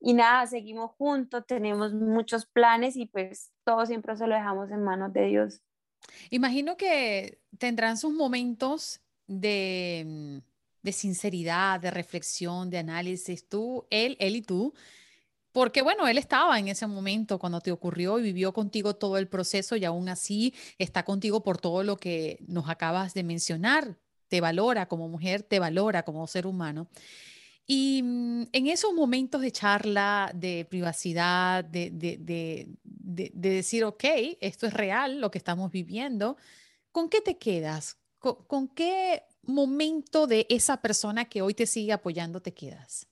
y 0.02 0.14
nada, 0.14 0.46
seguimos 0.46 0.90
juntos, 0.98 1.44
tenemos 1.46 1.94
muchos 1.94 2.44
planes 2.44 2.96
y 2.96 3.06
pues 3.06 3.52
todo 3.64 3.86
siempre 3.86 4.16
se 4.16 4.26
lo 4.26 4.34
dejamos 4.34 4.70
en 4.70 4.82
manos 4.82 5.12
de 5.12 5.26
Dios. 5.26 5.62
Imagino 6.30 6.76
que 6.76 7.38
tendrán 7.58 7.96
sus 7.96 8.12
momentos 8.12 9.00
de, 9.28 10.04
mm, 10.04 10.38
de 10.82 10.92
sinceridad, 10.92 11.78
de 11.78 11.92
reflexión, 11.92 12.68
de 12.68 12.78
análisis, 12.78 13.48
tú, 13.48 13.86
él, 13.90 14.16
él 14.18 14.34
y 14.34 14.42
tú, 14.42 14.74
porque 15.52 15.82
bueno, 15.82 16.08
él 16.08 16.18
estaba 16.18 16.58
en 16.58 16.66
ese 16.66 16.86
momento 16.88 17.38
cuando 17.38 17.60
te 17.60 17.70
ocurrió 17.70 18.18
y 18.18 18.22
vivió 18.22 18.52
contigo 18.52 18.96
todo 18.96 19.18
el 19.18 19.28
proceso 19.28 19.76
y 19.76 19.84
aún 19.84 20.08
así 20.08 20.52
está 20.78 21.04
contigo 21.04 21.44
por 21.44 21.58
todo 21.58 21.84
lo 21.84 21.96
que 21.96 22.38
nos 22.48 22.68
acabas 22.68 23.14
de 23.14 23.22
mencionar. 23.22 23.98
Te 24.28 24.40
valora 24.40 24.86
como 24.86 25.08
mujer, 25.08 25.42
te 25.42 25.60
valora 25.60 26.04
como 26.04 26.26
ser 26.26 26.46
humano. 26.46 26.88
Y 27.66 28.02
mm, 28.02 28.42
en 28.52 28.66
esos 28.66 28.92
momentos 28.92 29.40
de 29.40 29.52
charla, 29.52 30.30
de 30.34 30.66
privacidad, 30.68 31.64
de, 31.64 31.90
de, 31.90 32.16
de, 32.18 32.76
de, 32.84 33.50
decir, 33.50 33.84
ok, 33.84 34.04
esto 34.40 34.66
es 34.66 34.74
real, 34.74 35.20
lo 35.20 35.30
que 35.30 35.38
estamos 35.38 35.70
viviendo, 35.70 36.36
¿con 36.90 37.08
qué 37.08 37.20
te 37.20 37.38
quedas? 37.38 37.98
¿Con, 38.18 38.68
qué 38.68 39.24
momento 39.42 40.26
de 40.26 40.46
esa 40.48 40.80
persona 40.80 41.24
que 41.24 41.42
hoy 41.42 41.54
te 41.54 41.66
sigue 41.66 41.92
apoyando 41.92 42.40
te 42.40 42.54
quedas? 42.54 43.08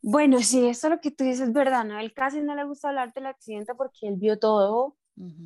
Bueno, 0.00 0.40
sí, 0.40 0.66
eso 0.66 0.88
lo 0.88 1.00
que 1.00 1.10
tú 1.10 1.24
dices 1.24 1.48
es 1.48 1.52
verdad, 1.52 1.84
¿no? 1.84 1.98
Él 1.98 2.12
casi 2.12 2.40
no 2.40 2.54
le 2.54 2.64
gusta 2.64 2.88
hablar 2.88 3.12
del 3.12 3.26
accidente 3.26 3.74
porque 3.74 4.06
él 4.06 4.16
vio 4.16 4.38
todo, 4.38 4.96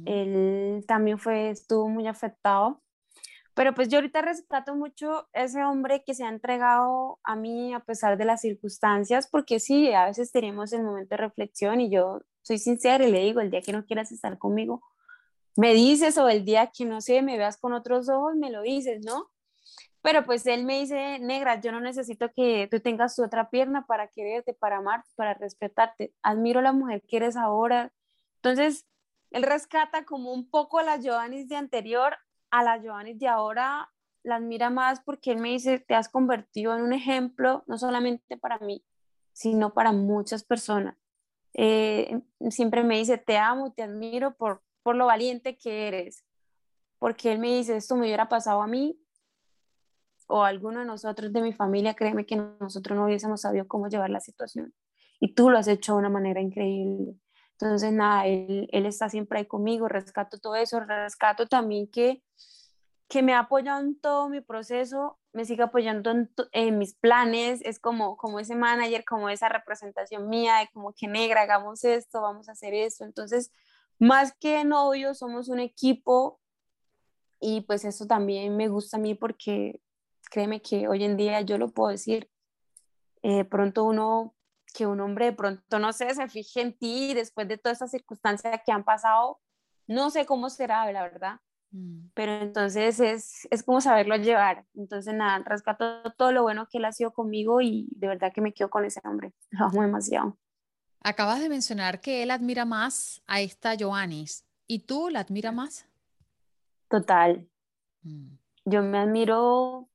él 0.05 0.85
también 0.87 1.19
fue, 1.19 1.51
estuvo 1.51 1.89
muy 1.89 2.07
afectado, 2.07 2.83
pero 3.59 3.75
pues 3.75 3.88
yo 3.88 3.99
ahorita 3.99 4.23
rescato 4.23 4.77
mucho 4.77 5.29
ese 5.33 5.65
hombre 5.65 6.05
que 6.05 6.15
se 6.15 6.23
ha 6.23 6.29
entregado 6.29 7.19
a 7.25 7.35
mí 7.35 7.75
a 7.75 7.81
pesar 7.81 8.17
de 8.17 8.25
las 8.25 8.41
circunstancias, 8.41 9.27
porque 9.29 9.59
sí, 9.59 9.93
a 9.93 10.05
veces 10.05 10.31
tenemos 10.31 10.73
el 10.73 10.85
momento 10.85 11.17
de 11.17 11.17
reflexión 11.17 11.81
y 11.81 11.91
yo 11.91 12.21
soy 12.43 12.59
sincera 12.59 13.05
y 13.05 13.11
le 13.11 13.19
digo, 13.19 13.41
el 13.41 13.50
día 13.50 13.61
que 13.61 13.73
no 13.73 13.85
quieras 13.85 14.12
estar 14.12 14.38
conmigo, 14.38 14.81
me 15.57 15.75
dices 15.75 16.19
o 16.19 16.29
el 16.29 16.45
día 16.45 16.71
que 16.73 16.85
no 16.85 17.00
sé, 17.00 17.21
me 17.21 17.37
veas 17.37 17.57
con 17.57 17.73
otros 17.73 18.09
ojos, 18.09 18.37
me 18.37 18.53
lo 18.53 18.62
dices, 18.62 19.05
¿no? 19.05 19.29
Pero 20.03 20.25
pues 20.25 20.47
él 20.47 20.65
me 20.65 20.79
dice, 20.79 21.19
negra, 21.19 21.61
yo 21.61 21.73
no 21.73 21.81
necesito 21.81 22.31
que 22.33 22.69
tú 22.71 22.79
tengas 22.79 23.17
tu 23.17 23.25
otra 23.25 23.50
pierna 23.50 23.87
para 23.87 24.07
quererte, 24.07 24.55
para 24.55 24.77
amarte, 24.77 25.11
para 25.17 25.35
respetarte. 25.35 26.12
Admiro 26.23 26.61
la 26.61 26.71
mujer 26.71 27.03
que 27.09 27.17
eres 27.17 27.37
ahora. 27.37 27.93
Entonces, 28.37 28.87
él 29.33 29.43
rescata 29.43 30.05
como 30.05 30.33
un 30.33 30.49
poco 30.49 30.79
a 30.79 30.85
la 30.85 31.03
Joanis 31.03 31.49
de 31.49 31.57
anterior 31.57 32.19
a 32.50 32.62
la 32.62 32.78
Giovanni 32.78 33.14
de 33.14 33.28
ahora 33.28 33.90
la 34.23 34.37
admira 34.37 34.71
más 34.71 35.00
porque 35.00 35.33
él 35.33 35.38
me 35.38 35.50
dice, 35.50 35.78
te 35.78 35.95
has 35.95 36.09
convertido 36.09 36.76
en 36.76 36.83
un 36.83 36.93
ejemplo, 36.93 37.64
no 37.67 37.78
solamente 37.78 38.37
para 38.37 38.59
mí, 38.59 38.85
sino 39.33 39.73
para 39.73 39.93
muchas 39.93 40.45
personas. 40.45 40.97
Eh, 41.55 42.21
siempre 42.50 42.85
me 42.85 42.99
dice, 42.99 43.19
te 43.19 43.38
amo, 43.38 43.73
te 43.73 43.83
admiro 43.83 44.37
por, 44.37 44.62
por 44.83 44.97
lo 44.97 45.07
valiente 45.07 45.57
que 45.57 45.88
eres, 45.88 46.25
porque 46.99 47.33
él 47.33 47.38
me 47.38 47.57
dice, 47.57 47.76
esto 47.76 47.95
me 47.97 48.02
hubiera 48.02 48.28
pasado 48.28 48.62
a 48.62 48.67
mí 48.67 49.00
o 50.26 50.45
a 50.45 50.49
alguno 50.49 50.81
de 50.81 50.87
nosotros 50.87 51.33
de 51.33 51.40
mi 51.40 51.52
familia, 51.52 51.95
créeme 51.95 52.26
que 52.26 52.37
nosotros 52.37 52.97
no 52.97 53.07
hubiésemos 53.07 53.40
sabido 53.40 53.67
cómo 53.67 53.88
llevar 53.88 54.11
la 54.11 54.21
situación. 54.21 54.75
Y 55.21 55.35
tú 55.35 55.50
lo 55.50 55.59
has 55.59 55.69
hecho 55.69 55.95
de 55.95 55.99
una 55.99 56.11
manera 56.11 56.40
increíble. 56.40 57.14
Entonces, 57.61 57.93
nada, 57.93 58.27
él, 58.27 58.69
él, 58.71 58.87
está 58.87 59.09
siempre 59.09 59.41
ahí 59.41 59.47
conmigo, 59.47 59.88
rescato 59.88 60.38
todo 60.38 60.55
eso, 60.55 60.79
rescato 60.79 61.49
también 61.49 61.91
que, 61.91 62.23
que 63.09 63.21
me 63.23 63.35
ha 63.35 63.41
apoyado 63.41 63.81
en 63.81 63.99
todo 64.00 64.29
mi 64.29 64.41
proceso, 64.41 65.19
me 65.33 65.45
sigue 65.45 65.65
apoyando 65.65 66.12
en, 66.53 66.79
mis 66.79 66.95
planes, 66.95 67.61
es 67.65 67.81
como, 67.81 68.17
como 68.17 68.38
ese 68.38 68.55
manager, 68.55 69.05
como 69.05 69.29
esa 69.29 69.49
representación 69.49 70.29
mía, 70.29 70.59
de 70.59 70.69
como 70.73 70.93
que 70.93 71.09
negra, 71.09 71.43
hagamos 71.43 71.83
esto, 71.83 72.23
vamos 72.23 72.49
a 72.49 72.53
hacer 72.53 72.75
esto. 72.75 73.05
Entonces, 73.05 73.50
más 73.99 74.33
que 74.38 74.65
novio, 74.65 75.15
somos 75.15 75.49
un 75.49 75.59
equipo 75.59 76.41
y 77.41 77.62
pues 77.62 77.85
eso 77.85 78.07
también 78.07 78.57
me 78.57 78.69
gusta 78.69 78.99
a 78.99 79.00
mí 79.00 79.17
porque 79.17 79.81
créeme 80.31 80.62
que 80.62 80.87
hoy 80.87 81.03
en 81.03 81.17
día 81.17 81.41
yo 81.41 81.59
lo 81.59 81.71
puedo 81.71 81.91
decir, 81.91 82.31
eh, 83.23 83.45
pronto 83.45 83.85
uno 83.85 84.35
que 84.75 84.87
un 84.87 85.01
hombre 85.01 85.27
de 85.27 85.33
pronto, 85.33 85.79
no 85.79 85.93
sé, 85.93 86.15
se 86.15 86.29
fije 86.29 86.61
en 86.61 86.77
ti 86.77 87.15
después 87.15 87.49
de 87.49 87.59
todas 87.59 87.79
esas 87.79 87.91
circunstancias 87.91 88.61
que 88.65 88.73
han 88.73 88.85
pasado, 88.85 89.41
no 89.87 90.11
sé 90.11 90.27
cómo 90.27 90.51
será, 90.51 90.91
la 90.93 91.03
verdad, 91.03 91.41
Mm. 91.71 92.11
Pero 92.15 92.33
entonces 92.33 93.01
es, 93.01 93.49
es 93.51 93.63
como 93.63 93.81
saberlo 93.81 94.17
llevar. 94.17 94.65
Entonces, 94.75 95.15
nada, 95.15 95.43
rescato 95.45 96.13
todo 96.17 96.33
lo 96.33 96.43
bueno 96.43 96.69
que 96.71 96.79
él 96.79 96.85
ha 96.85 96.93
sido 96.93 97.13
conmigo 97.13 97.61
y 97.61 97.89
de 97.91 98.09
verdad 98.09 98.33
que 98.33 98.41
me 98.41 98.53
quedo 98.53 98.71
con 98.71 98.85
ese 98.85 99.01
hombre. 99.05 99.33
Lo 99.51 99.67
amo 99.67 99.83
demasiado. 99.83 100.37
Acabas 101.01 101.41
de 101.41 101.49
mencionar 101.49 102.01
que 102.01 102.23
él 102.23 102.31
admira 102.31 102.65
más 102.65 103.23
a 103.27 103.41
esta 103.41 103.75
Joanis. 103.79 104.45
¿Y 104.67 104.81
tú 104.81 105.09
la 105.11 105.21
admira 105.21 105.53
más? 105.53 105.87
Total. 106.89 107.49
Mm. 108.03 108.37
Yo 108.65 108.83
me 108.83 108.99
admiro. 108.99 109.89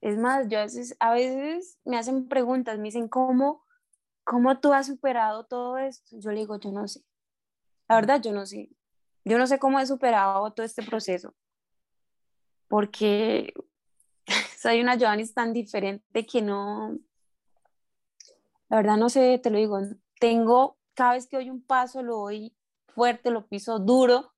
Es 0.00 0.16
más, 0.16 0.48
yo 0.48 0.58
a 0.58 0.62
veces, 0.62 0.96
a 0.98 1.12
veces 1.12 1.78
me 1.84 1.98
hacen 1.98 2.26
preguntas, 2.26 2.78
me 2.78 2.84
dicen, 2.84 3.08
¿cómo, 3.08 3.64
¿cómo 4.30 4.60
tú 4.60 4.72
has 4.72 4.86
superado 4.86 5.44
todo 5.44 5.76
esto? 5.76 6.16
Yo 6.20 6.30
le 6.30 6.38
digo, 6.38 6.56
yo 6.60 6.70
no 6.70 6.86
sé. 6.86 7.02
La 7.88 7.96
verdad, 7.96 8.22
yo 8.22 8.32
no 8.32 8.46
sé. 8.46 8.70
Yo 9.24 9.38
no 9.38 9.48
sé 9.48 9.58
cómo 9.58 9.80
he 9.80 9.86
superado 9.86 10.52
todo 10.52 10.64
este 10.64 10.84
proceso, 10.84 11.34
porque 12.68 13.52
soy 14.56 14.80
una 14.80 14.96
Joanis 14.96 15.34
tan 15.34 15.52
diferente 15.52 16.24
que 16.26 16.42
no, 16.42 16.96
la 18.68 18.76
verdad 18.76 18.96
no 18.96 19.08
sé, 19.08 19.40
te 19.42 19.50
lo 19.50 19.58
digo, 19.58 19.80
tengo, 20.20 20.78
cada 20.94 21.14
vez 21.14 21.26
que 21.26 21.36
doy 21.36 21.50
un 21.50 21.60
paso 21.60 22.00
lo 22.02 22.18
doy 22.18 22.56
fuerte, 22.86 23.30
lo 23.30 23.48
piso 23.48 23.80
duro, 23.80 24.29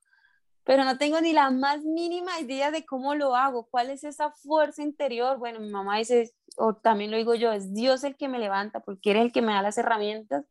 pero 0.64 0.84
no 0.84 0.96
tengo 0.98 1.20
ni 1.20 1.32
la 1.32 1.50
más 1.50 1.82
mínima 1.82 2.38
idea 2.40 2.70
de 2.70 2.84
cómo 2.84 3.14
lo 3.14 3.34
hago, 3.34 3.66
cuál 3.70 3.90
es 3.90 4.04
esa 4.04 4.30
fuerza 4.30 4.82
interior. 4.82 5.38
Bueno, 5.38 5.60
mi 5.60 5.70
mamá 5.70 5.98
dice, 5.98 6.32
o 6.56 6.74
también 6.74 7.10
lo 7.10 7.16
digo 7.16 7.34
yo, 7.34 7.52
es 7.52 7.74
Dios 7.74 8.04
el 8.04 8.16
que 8.16 8.28
me 8.28 8.38
levanta, 8.38 8.80
porque 8.80 9.10
eres 9.10 9.22
el 9.24 9.32
que 9.32 9.42
me 9.42 9.52
da 9.52 9.62
las 9.62 9.78
herramientas, 9.78 10.44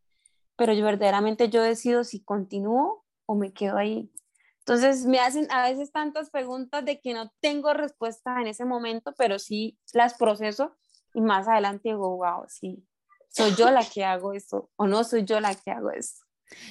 pero 0.57 0.73
yo 0.73 0.83
verdaderamente 0.83 1.49
yo 1.49 1.61
decido 1.61 2.03
si 2.03 2.23
continúo 2.23 3.05
o 3.25 3.35
me 3.35 3.53
quedo 3.53 3.77
ahí. 3.77 4.11
Entonces 4.59 5.05
me 5.05 5.19
hacen 5.19 5.47
a 5.49 5.67
veces 5.67 5.91
tantas 5.91 6.29
preguntas 6.29 6.85
de 6.85 6.99
que 6.99 7.13
no 7.13 7.31
tengo 7.39 7.73
respuesta 7.73 8.39
en 8.41 8.47
ese 8.47 8.65
momento, 8.65 9.13
pero 9.17 9.39
sí 9.39 9.79
las 9.93 10.13
proceso 10.15 10.75
y 11.13 11.21
más 11.21 11.47
adelante 11.47 11.89
digo, 11.89 12.15
wow, 12.17 12.45
sí, 12.47 12.85
soy 13.29 13.55
yo 13.55 13.71
la 13.71 13.83
que 13.83 14.03
hago 14.03 14.33
esto 14.33 14.69
o 14.75 14.87
no 14.87 15.03
soy 15.03 15.23
yo 15.23 15.39
la 15.39 15.55
que 15.55 15.71
hago 15.71 15.89
esto. 15.91 16.25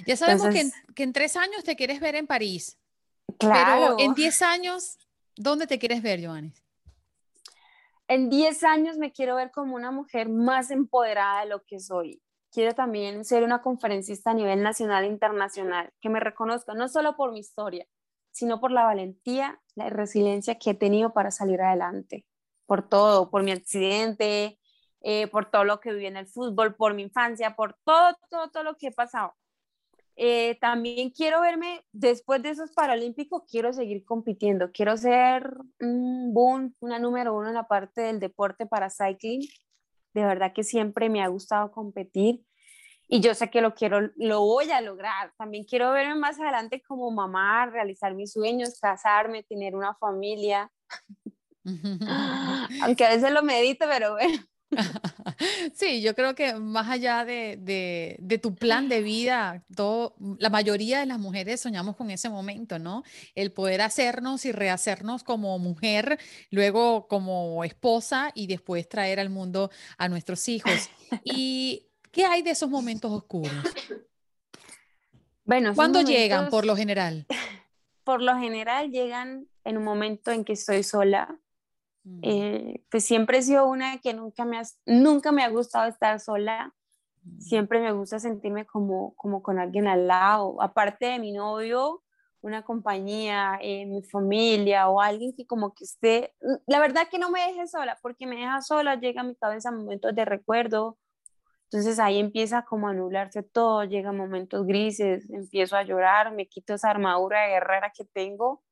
Ya 0.07 0.17
sabemos 0.17 0.49
que, 0.49 0.61
en, 0.61 0.73
que, 0.95 1.03
en, 1.03 1.13
tres 1.13 1.37
años 1.37 1.65
te 1.65 1.75
quieres 1.75 2.01
ver 2.01 2.15
en 2.15 2.27
París. 2.27 2.79
Claro. 3.41 3.97
Pero 3.97 4.09
en 4.09 4.15
diez 4.15 4.43
años, 4.43 4.99
¿dónde 5.35 5.67
te 5.67 5.79
quieres 5.79 6.03
ver, 6.03 6.25
Joanis? 6.25 6.63
En 8.07 8.29
diez 8.29 8.63
años 8.63 8.97
me 8.97 9.13
quiero 9.13 9.37
ver 9.37 9.51
como 9.51 9.75
una 9.75 9.91
mujer 9.91 10.29
más 10.29 10.71
empoderada 10.71 11.41
de 11.41 11.49
lo 11.49 11.65
que 11.65 11.81
soy 11.81 12.23
quiero 12.51 12.75
también 12.75 13.25
ser 13.25 13.43
una 13.45 13.63
conferencista 13.63 14.31
a 14.31 14.35
nivel 14.35 14.63
nacional 14.63 15.05
e 15.05 15.09
internacional, 15.09 15.93
que 16.01 16.09
me 16.09 16.21
reconozca 16.21 16.75
no 16.75 16.89
solo 16.89 17.17
por 17.17 17.33
mi 17.33 17.41
historia, 17.41 17.87
sino 18.31 18.61
por 18.61 18.71
la 18.71 18.85
valentía, 18.85 19.61
la 19.75 19.89
resiliencia 19.89 20.59
que 20.59 20.71
he 20.71 20.75
tenido 20.75 21.13
para 21.13 21.31
salir 21.31 21.61
adelante, 21.61 22.25
por 22.67 22.89
todo, 22.89 23.31
por 23.31 23.43
mi 23.43 23.53
accidente, 23.53 24.59
eh, 25.01 25.27
por 25.29 25.51
todo 25.51 25.65
lo 25.65 25.81
que 25.81 25.93
viví 25.93 26.07
en 26.07 26.17
el 26.17 26.27
fútbol, 26.27 26.75
por 26.75 26.95
mi 26.95 27.03
infancia, 27.03 27.57
por 27.57 27.77
todo, 27.85 28.17
todo, 28.29 28.51
todo 28.51 28.63
lo 28.65 28.77
que 28.77 28.89
he 28.89 28.93
pasado. 28.93 29.35
Eh, 30.23 30.59
también 30.61 31.09
quiero 31.09 31.41
verme, 31.41 31.83
después 31.93 32.43
de 32.43 32.51
esos 32.51 32.73
Paralímpicos, 32.73 33.45
quiero 33.51 33.73
seguir 33.73 34.05
compitiendo, 34.05 34.71
quiero 34.71 34.95
ser 34.99 35.57
un 35.81 36.35
boom, 36.35 36.75
una 36.81 36.99
número 36.99 37.35
uno 37.35 37.49
en 37.49 37.55
la 37.55 37.67
parte 37.67 38.03
del 38.03 38.21
deporte 38.21 38.67
para 38.67 38.91
cycling, 38.91 39.41
de 40.13 40.25
verdad 40.27 40.53
que 40.53 40.63
siempre 40.63 41.09
me 41.09 41.23
ha 41.23 41.29
gustado 41.29 41.73
competir 41.73 42.45
y 43.09 43.21
yo 43.21 43.35
sé 43.35 43.49
que 43.49 43.63
lo 43.63 43.75
quiero, 43.75 44.11
lo 44.17 44.41
voy 44.41 44.71
a 44.71 44.83
lograr. 44.83 45.33
También 45.39 45.65
quiero 45.65 45.91
verme 45.91 46.17
más 46.17 46.39
adelante 46.39 46.83
como 46.87 47.11
mamá, 47.11 47.65
realizar 47.65 48.15
mis 48.15 48.33
sueños, 48.33 48.79
casarme, 48.79 49.43
tener 49.43 49.75
una 49.75 49.95
familia. 49.95 50.71
Aunque 52.83 53.05
a 53.07 53.09
veces 53.09 53.33
lo 53.33 53.43
medito, 53.43 53.87
pero 53.89 54.13
bueno. 54.13 54.50
Sí, 55.75 56.03
yo 56.03 56.15
creo 56.15 56.35
que 56.35 56.55
más 56.55 56.89
allá 56.89 57.25
de, 57.25 57.57
de, 58.19 58.39
tu 58.39 58.55
plan 58.55 58.89
de 58.89 59.03
vida, 59.03 59.65
todo, 59.75 60.15
la 60.39 60.51
mayoría 60.51 61.01
de 61.01 61.07
las 61.07 61.19
mujeres 61.19 61.61
soñamos 61.61 61.97
con 61.97 62.11
ese 62.11 62.29
momento, 62.29 62.79
¿no? 62.79 63.03
El 63.35 63.53
poder 63.53 63.81
hacernos 63.83 64.45
y 64.45 64.53
rehacernos 64.53 65.25
como 65.25 65.59
mujer, 65.59 66.19
luego 66.51 67.09
como 67.09 67.65
esposa 67.65 68.31
y 68.35 68.47
después 68.47 68.89
traer 68.89 69.21
al 69.21 69.31
mundo 69.31 69.71
a 69.99 70.09
nuestros 70.09 70.49
hijos. 70.49 70.91
¿Y 71.25 71.87
qué 72.11 72.25
hay 72.25 72.43
de 72.43 72.51
esos 72.51 72.69
momentos 72.69 73.11
oscuros? 73.13 73.53
Bueno, 75.45 75.75
¿cuándo 75.75 76.03
llegan 76.03 76.49
por 76.51 76.65
lo 76.65 76.77
general? 76.77 77.27
Por 78.03 78.23
lo 78.23 78.37
general 78.39 78.91
llegan 78.91 79.47
en 79.63 79.77
un 79.77 79.85
momento 79.85 80.33
en 80.33 80.45
que 80.45 80.55
estoy 80.55 80.83
sola, 80.83 81.39
Mm. 82.05 82.21
Eh, 82.23 82.85
pues 82.91 83.05
siempre 83.05 83.39
he 83.39 83.43
sido 83.43 83.67
una 83.67 83.99
que 83.99 84.15
nunca 84.15 84.45
me, 84.45 84.59
ha, 84.59 84.63
nunca 84.87 85.33
me 85.33 85.45
ha 85.45 85.49
gustado 85.51 85.89
estar 85.89 86.21
sola. 86.21 86.75
Mm. 87.23 87.41
Siempre 87.41 87.81
me 87.81 87.93
gusta 87.93 88.19
sentirme 88.19 88.67
como, 88.67 89.15
como 89.17 89.43
con 89.43 89.59
alguien 89.59 89.87
al 89.87 90.07
lado. 90.07 90.61
Aparte 90.63 91.07
de 91.07 91.19
mi 91.19 91.33
novio, 91.33 92.03
una 92.43 92.63
compañía, 92.63 93.59
eh, 93.63 93.87
mi 93.87 94.03
familia 94.03 94.89
o 94.89 95.01
alguien 95.01 95.35
que 95.37 95.47
como 95.47 95.75
que 95.75 95.85
esté, 95.85 96.35
la 96.67 96.79
verdad 96.81 97.09
que 97.11 97.19
no 97.19 97.31
me 97.31 97.41
deje 97.47 97.67
sola, 97.67 97.99
porque 98.03 98.27
me 98.27 98.37
deja 98.37 98.63
sola, 98.63 98.99
llega 98.99 99.21
a 99.21 99.25
mi 99.25 99.37
cabeza 99.37 99.71
momentos 99.71 100.15
de 100.15 100.25
recuerdo, 100.25 100.99
entonces 101.65 101.99
ahí 101.99 102.19
empieza 102.19 102.65
como 102.65 102.89
a 102.89 102.93
anularse 102.93 103.43
todo, 103.43 103.85
llega 103.85 104.13
momentos 104.13 104.67
grises, 104.67 105.29
empiezo 105.31 105.77
a 105.77 105.83
llorar, 105.83 106.33
me 106.35 106.49
quito 106.49 106.75
esa 106.75 106.91
armadura 106.91 107.43
de 107.43 107.51
guerrera 107.51 107.93
que 107.95 108.05
tengo 108.07 108.63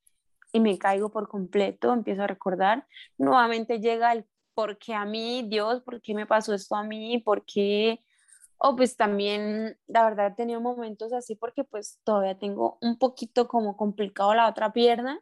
y 0.52 0.60
me 0.60 0.78
caigo 0.78 1.10
por 1.10 1.28
completo, 1.28 1.92
empiezo 1.92 2.22
a 2.22 2.26
recordar, 2.26 2.86
nuevamente 3.18 3.80
llega 3.80 4.12
el 4.12 4.26
por 4.54 4.78
qué 4.78 4.94
a 4.94 5.04
mí, 5.04 5.46
Dios, 5.48 5.82
por 5.82 6.00
qué 6.02 6.14
me 6.14 6.26
pasó 6.26 6.54
esto 6.54 6.74
a 6.74 6.82
mí, 6.82 7.18
por 7.18 7.44
qué, 7.44 8.00
o 8.58 8.74
pues 8.76 8.96
también, 8.96 9.78
la 9.86 10.04
verdad, 10.04 10.28
he 10.32 10.34
tenido 10.34 10.60
momentos 10.60 11.12
así 11.12 11.36
porque 11.36 11.64
pues 11.64 12.00
todavía 12.04 12.38
tengo 12.38 12.78
un 12.80 12.98
poquito 12.98 13.46
como 13.46 13.76
complicado 13.76 14.34
la 14.34 14.48
otra 14.48 14.72
pierna, 14.72 15.20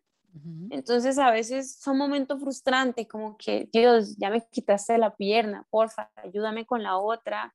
entonces 0.70 1.18
a 1.18 1.30
veces 1.30 1.78
son 1.80 1.96
momentos 1.96 2.40
frustrantes, 2.40 3.08
como 3.08 3.36
que, 3.38 3.68
Dios, 3.72 4.16
ya 4.18 4.30
me 4.30 4.46
quitaste 4.50 4.98
la 4.98 5.14
pierna, 5.16 5.66
porfa, 5.70 6.10
ayúdame 6.16 6.66
con 6.66 6.82
la 6.82 6.98
otra, 6.98 7.54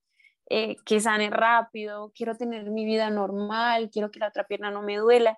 eh, 0.50 0.76
que 0.86 1.00
sane 1.00 1.30
rápido, 1.30 2.12
quiero 2.16 2.36
tener 2.36 2.70
mi 2.72 2.86
vida 2.86 3.10
normal, 3.10 3.90
quiero 3.92 4.12
que 4.12 4.20
la 4.20 4.28
otra 4.30 4.46
pierna 4.46 4.72
no 4.72 4.82
me 4.82 4.98
duela. 4.98 5.38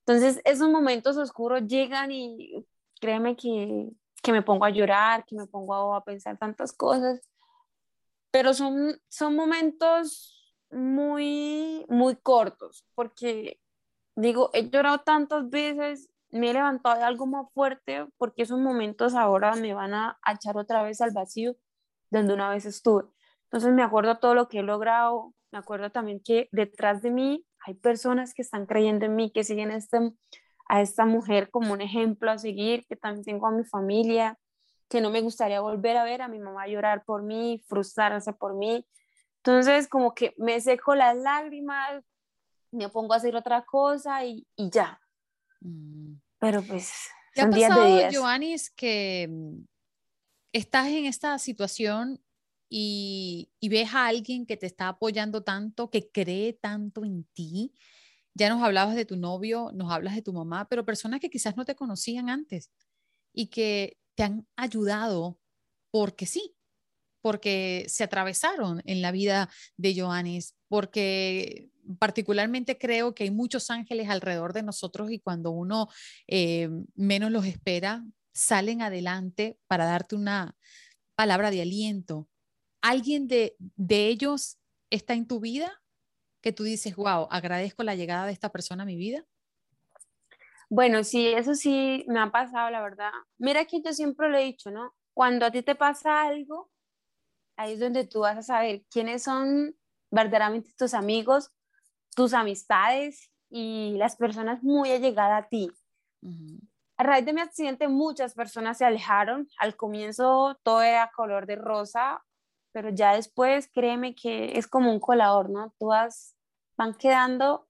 Entonces, 0.00 0.40
esos 0.44 0.68
momentos 0.70 1.16
oscuros 1.16 1.66
llegan 1.66 2.12
y 2.12 2.66
créeme 3.00 3.36
que, 3.36 3.90
que 4.22 4.32
me 4.32 4.42
pongo 4.42 4.64
a 4.64 4.70
llorar, 4.70 5.24
que 5.24 5.36
me 5.36 5.46
pongo 5.46 5.94
a, 5.94 6.04
pensar 6.04 6.38
tantas 6.38 6.72
cosas, 6.72 7.20
pero 8.30 8.54
son, 8.54 9.00
son 9.08 9.36
momentos 9.36 10.54
muy, 10.70 11.84
muy 11.88 12.16
cortos, 12.16 12.84
porque 12.94 13.60
digo, 14.14 14.50
he 14.52 14.68
llorado 14.68 15.00
tantas 15.00 15.48
veces, 15.48 16.10
me 16.30 16.50
he 16.50 16.54
levantado 16.54 16.96
de 16.98 17.04
algo 17.04 17.26
más 17.26 17.46
fuerte, 17.52 18.06
porque 18.18 18.42
esos 18.42 18.58
momentos 18.58 19.14
ahora 19.14 19.54
me 19.54 19.74
van 19.74 19.94
a, 19.94 20.18
a 20.22 20.32
echar 20.32 20.56
otra 20.56 20.82
vez 20.82 21.00
al 21.00 21.12
vacío 21.12 21.56
donde 22.10 22.34
una 22.34 22.50
vez 22.50 22.66
estuve. 22.66 23.04
Entonces 23.44 23.72
me 23.72 23.82
acuerdo 23.82 24.18
todo 24.18 24.34
lo 24.34 24.48
que 24.48 24.60
he 24.60 24.62
logrado, 24.62 25.34
me 25.52 25.58
acuerdo 25.58 25.90
también 25.90 26.20
que 26.20 26.48
detrás 26.52 27.02
de 27.02 27.10
mí 27.10 27.46
hay 27.66 27.74
personas 27.74 28.32
que 28.32 28.42
están 28.42 28.64
creyendo 28.64 29.06
en 29.06 29.16
mí, 29.16 29.32
que 29.32 29.42
siguen 29.42 29.72
a, 29.72 29.76
este, 29.76 29.98
a 30.68 30.80
esta 30.80 31.04
mujer 31.04 31.50
como 31.50 31.72
un 31.72 31.80
ejemplo 31.80 32.30
a 32.30 32.38
seguir, 32.38 32.86
que 32.86 32.94
también 32.94 33.24
tengo 33.24 33.48
a 33.48 33.50
mi 33.50 33.64
familia, 33.64 34.38
que 34.88 35.00
no 35.00 35.10
me 35.10 35.20
gustaría 35.20 35.60
volver 35.60 35.96
a 35.96 36.04
ver 36.04 36.22
a 36.22 36.28
mi 36.28 36.38
mamá 36.38 36.68
llorar 36.68 37.02
por 37.04 37.24
mí, 37.24 37.64
frustrarse 37.66 38.32
por 38.32 38.54
mí. 38.54 38.86
Entonces, 39.38 39.88
como 39.88 40.14
que 40.14 40.32
me 40.38 40.60
seco 40.60 40.94
las 40.94 41.16
lágrimas, 41.16 42.04
me 42.70 42.88
pongo 42.88 43.14
a 43.14 43.16
hacer 43.16 43.34
otra 43.34 43.64
cosa 43.64 44.24
y, 44.24 44.46
y 44.54 44.70
ya. 44.70 45.00
Mm. 45.60 46.14
Pero 46.38 46.62
pues, 46.62 46.92
son 47.34 47.50
días 47.50 47.74
de 47.74 47.84
días. 47.84 48.16
Joanis, 48.16 48.70
que 48.70 49.26
mm, 49.28 49.64
estás 50.52 50.86
en 50.86 51.06
esta 51.06 51.36
situación 51.40 52.20
y, 52.68 53.50
ves 53.62 53.94
a 53.94 54.06
alguien 54.06 54.46
que 54.46 54.56
te 54.56 54.66
está 54.66 54.88
apoyando 54.88 55.42
tanto, 55.42 55.90
que 55.90 56.10
cree 56.10 56.52
tanto 56.52 57.04
en 57.04 57.24
ti. 57.34 57.72
Ya 58.34 58.48
nos 58.48 58.62
hablabas 58.62 58.94
de 58.96 59.04
tu 59.04 59.16
novio, 59.16 59.70
nos 59.74 59.92
hablas 59.92 60.14
de 60.14 60.22
tu 60.22 60.32
mamá, 60.32 60.68
pero 60.68 60.84
personas 60.84 61.20
que 61.20 61.30
quizás 61.30 61.56
no 61.56 61.64
te 61.64 61.74
conocían 61.74 62.28
antes 62.28 62.70
y 63.32 63.48
que 63.48 63.98
te 64.14 64.24
han 64.24 64.46
ayudado 64.56 65.38
porque 65.90 66.26
sí, 66.26 66.56
porque 67.22 67.86
se 67.88 68.04
atravesaron 68.04 68.82
en 68.84 69.02
la 69.02 69.12
vida 69.12 69.50
de 69.76 69.98
Joanis, 69.98 70.54
porque 70.68 71.70
particularmente 71.98 72.78
creo 72.78 73.14
que 73.14 73.24
hay 73.24 73.30
muchos 73.30 73.70
ángeles 73.70 74.08
alrededor 74.08 74.52
de 74.52 74.62
nosotros 74.62 75.10
y 75.10 75.20
cuando 75.20 75.50
uno 75.50 75.88
eh, 76.26 76.68
menos 76.94 77.30
los 77.30 77.46
espera, 77.46 78.04
salen 78.32 78.82
adelante 78.82 79.58
para 79.66 79.86
darte 79.86 80.14
una 80.14 80.56
palabra 81.14 81.50
de 81.50 81.62
aliento, 81.62 82.28
alguien 82.88 83.26
de, 83.26 83.56
ellos 83.88 84.58
está 84.90 85.14
en 85.14 85.26
tu 85.26 85.40
vida 85.40 85.82
que 86.40 86.52
tú 86.52 86.62
dices, 86.62 86.94
wow, 86.96 87.26
agradezco 87.30 87.82
la 87.82 87.94
llegada 87.94 88.26
de 88.26 88.32
esta 88.32 88.50
persona 88.50 88.84
a 88.84 88.86
mi 88.86 88.96
vida? 88.96 89.24
Bueno, 90.68 91.04
sí, 91.04 91.28
eso 91.28 91.54
sí 91.54 92.04
me 92.08 92.20
ha 92.20 92.30
pasado, 92.30 92.70
la 92.70 92.82
verdad. 92.82 93.10
Mira 93.38 93.64
que 93.64 93.80
yo 93.82 93.92
siempre 93.92 94.28
lo 94.28 94.38
he 94.38 94.44
dicho, 94.44 94.70
¿no? 94.70 94.94
Cuando 95.14 95.46
a 95.46 95.50
ti 95.50 95.62
te 95.62 95.74
pasa 95.74 96.22
algo, 96.22 96.70
ahí 97.56 97.74
es 97.74 97.80
donde 97.80 98.06
tú 98.06 98.20
vas 98.20 98.36
a 98.36 98.42
saber 98.42 98.84
quiénes 98.90 99.22
son 99.22 99.76
verdaderamente 100.10 100.72
tus 100.76 100.94
amigos, 100.94 101.52
tus 102.14 102.34
amistades 102.34 103.30
y 103.48 103.94
las 103.96 104.16
personas 104.16 104.62
muy 104.62 104.90
allegadas 104.90 105.44
a 105.44 105.48
ti. 105.48 105.70
A 106.96 107.02
raíz 107.02 107.26
de 107.26 107.32
mi 107.32 107.40
accidente, 107.40 107.88
muchas 107.88 108.34
personas 108.34 108.78
se 108.78 108.84
alejaron. 108.84 109.48
Al 109.58 109.76
comienzo 109.76 110.58
todo 110.62 110.82
era 110.82 111.10
color 111.14 111.46
de 111.46 111.56
rosa, 111.56 112.24
pero 112.76 112.90
ya 112.90 113.14
después, 113.14 113.70
créeme 113.72 114.14
que 114.14 114.58
es 114.58 114.66
como 114.66 114.92
un 114.92 115.00
colador, 115.00 115.48
¿no? 115.48 115.72
Todas 115.78 116.36
van 116.76 116.92
quedando 116.92 117.66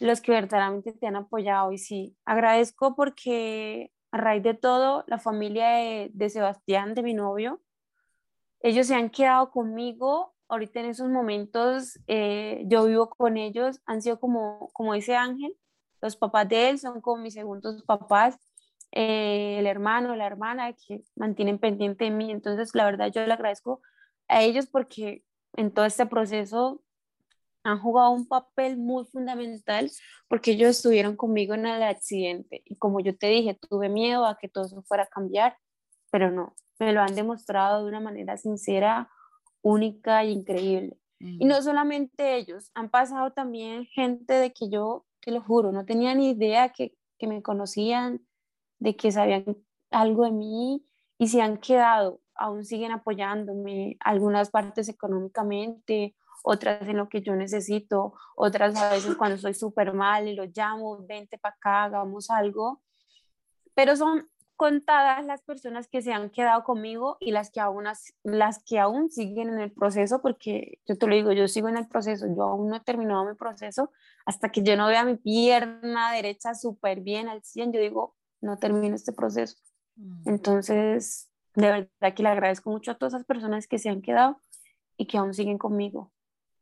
los 0.00 0.20
que 0.20 0.32
verdaderamente 0.32 0.92
te 0.92 1.06
han 1.06 1.16
apoyado. 1.16 1.72
Y 1.72 1.78
sí, 1.78 2.14
agradezco 2.26 2.94
porque 2.94 3.90
a 4.10 4.18
raíz 4.18 4.42
de 4.42 4.52
todo, 4.52 5.02
la 5.06 5.18
familia 5.18 5.68
de, 6.12 6.28
Sebastián, 6.28 6.94
de 6.94 7.02
mi 7.02 7.14
novio, 7.14 7.62
ellos 8.60 8.88
se 8.88 8.96
han 8.96 9.08
quedado 9.08 9.50
conmigo. 9.50 10.34
Ahorita 10.46 10.80
en 10.80 10.90
esos 10.90 11.08
momentos 11.08 11.98
eh, 12.06 12.64
yo 12.66 12.84
vivo 12.84 13.08
con 13.08 13.38
ellos, 13.38 13.80
han 13.86 14.02
sido 14.02 14.20
como, 14.20 14.68
como 14.74 14.92
dice 14.92 15.16
Ángel, 15.16 15.56
los 16.02 16.16
papás 16.16 16.46
de 16.50 16.68
él 16.68 16.78
son 16.78 17.00
como 17.00 17.22
mis 17.22 17.32
segundos 17.32 17.82
papás, 17.84 18.38
eh, 18.92 19.56
el 19.58 19.66
hermano, 19.66 20.14
la 20.16 20.26
hermana 20.26 20.74
que 20.74 21.02
mantienen 21.16 21.58
pendiente 21.58 22.04
de 22.04 22.10
mí. 22.10 22.30
Entonces, 22.30 22.74
la 22.74 22.84
verdad, 22.84 23.10
yo 23.10 23.24
le 23.24 23.32
agradezco 23.32 23.80
a 24.28 24.42
ellos 24.42 24.66
porque 24.66 25.24
en 25.54 25.72
todo 25.72 25.84
este 25.84 26.06
proceso 26.06 26.82
han 27.64 27.80
jugado 27.80 28.10
un 28.10 28.26
papel 28.26 28.76
muy 28.78 29.04
fundamental 29.04 29.90
porque 30.28 30.52
ellos 30.52 30.70
estuvieron 30.70 31.16
conmigo 31.16 31.54
en 31.54 31.66
el 31.66 31.82
accidente 31.82 32.62
y 32.64 32.76
como 32.76 33.00
yo 33.00 33.16
te 33.16 33.28
dije, 33.28 33.58
tuve 33.68 33.88
miedo 33.88 34.26
a 34.26 34.38
que 34.38 34.48
todo 34.48 34.66
eso 34.66 34.82
fuera 34.82 35.04
a 35.04 35.08
cambiar, 35.08 35.56
pero 36.10 36.30
no, 36.30 36.54
me 36.78 36.92
lo 36.92 37.00
han 37.00 37.14
demostrado 37.14 37.82
de 37.82 37.88
una 37.88 38.00
manera 38.00 38.36
sincera, 38.36 39.10
única 39.62 40.22
e 40.22 40.30
increíble. 40.30 40.96
Y 41.20 41.46
no 41.46 41.60
solamente 41.62 42.36
ellos, 42.36 42.70
han 42.74 42.90
pasado 42.90 43.32
también 43.32 43.86
gente 43.86 44.34
de 44.34 44.52
que 44.52 44.68
yo, 44.68 45.04
te 45.20 45.32
lo 45.32 45.42
juro, 45.42 45.72
no 45.72 45.84
tenía 45.84 46.14
ni 46.14 46.30
idea 46.30 46.68
que, 46.68 46.94
que 47.18 47.26
me 47.26 47.42
conocían, 47.42 48.24
de 48.78 48.94
que 48.94 49.10
sabían 49.10 49.56
algo 49.90 50.24
de 50.24 50.30
mí 50.30 50.86
y 51.18 51.28
se 51.28 51.42
han 51.42 51.58
quedado, 51.58 52.20
aún 52.34 52.64
siguen 52.64 52.92
apoyándome, 52.92 53.96
algunas 54.00 54.50
partes 54.50 54.88
económicamente, 54.88 56.14
otras 56.44 56.82
en 56.82 56.96
lo 56.96 57.08
que 57.08 57.20
yo 57.20 57.34
necesito, 57.34 58.14
otras 58.36 58.76
a 58.76 58.90
veces 58.90 59.16
cuando 59.16 59.36
estoy 59.36 59.54
súper 59.54 59.92
mal 59.92 60.28
y 60.28 60.34
lo 60.34 60.44
llamo, 60.44 61.04
vente 61.06 61.36
para 61.36 61.56
acá, 61.56 61.84
hagamos 61.84 62.30
algo. 62.30 62.80
Pero 63.74 63.96
son 63.96 64.28
contadas 64.56 65.24
las 65.24 65.42
personas 65.42 65.86
que 65.88 66.02
se 66.02 66.12
han 66.12 66.30
quedado 66.30 66.64
conmigo 66.64 67.16
y 67.20 67.30
las 67.30 67.50
que 67.50 67.60
aún, 67.60 67.84
las 68.24 68.64
que 68.64 68.78
aún 68.78 69.08
siguen 69.10 69.50
en 69.50 69.60
el 69.60 69.72
proceso, 69.72 70.20
porque 70.20 70.80
yo 70.86 70.96
te 70.98 71.06
lo 71.06 71.14
digo, 71.14 71.32
yo 71.32 71.46
sigo 71.46 71.68
en 71.68 71.76
el 71.76 71.86
proceso, 71.86 72.26
yo 72.26 72.42
aún 72.42 72.68
no 72.68 72.76
he 72.76 72.80
terminado 72.80 73.24
mi 73.24 73.34
proceso, 73.34 73.92
hasta 74.26 74.50
que 74.50 74.62
yo 74.62 74.76
no 74.76 74.88
vea 74.88 75.04
mi 75.04 75.16
pierna 75.16 76.12
derecha 76.12 76.54
súper 76.54 77.00
bien 77.02 77.28
al 77.28 77.42
100, 77.44 77.72
yo 77.72 77.80
digo, 77.80 78.16
no 78.40 78.58
termino 78.58 78.96
este 78.96 79.12
proceso. 79.12 79.56
Entonces, 80.24 81.30
de 81.54 81.66
verdad 81.66 82.14
que 82.14 82.22
le 82.22 82.28
agradezco 82.28 82.70
mucho 82.70 82.90
a 82.90 82.94
todas 82.94 83.14
esas 83.14 83.26
personas 83.26 83.66
que 83.66 83.78
se 83.78 83.88
han 83.88 84.02
quedado 84.02 84.40
y 84.96 85.06
que 85.06 85.18
aún 85.18 85.34
siguen 85.34 85.58
conmigo. 85.58 86.12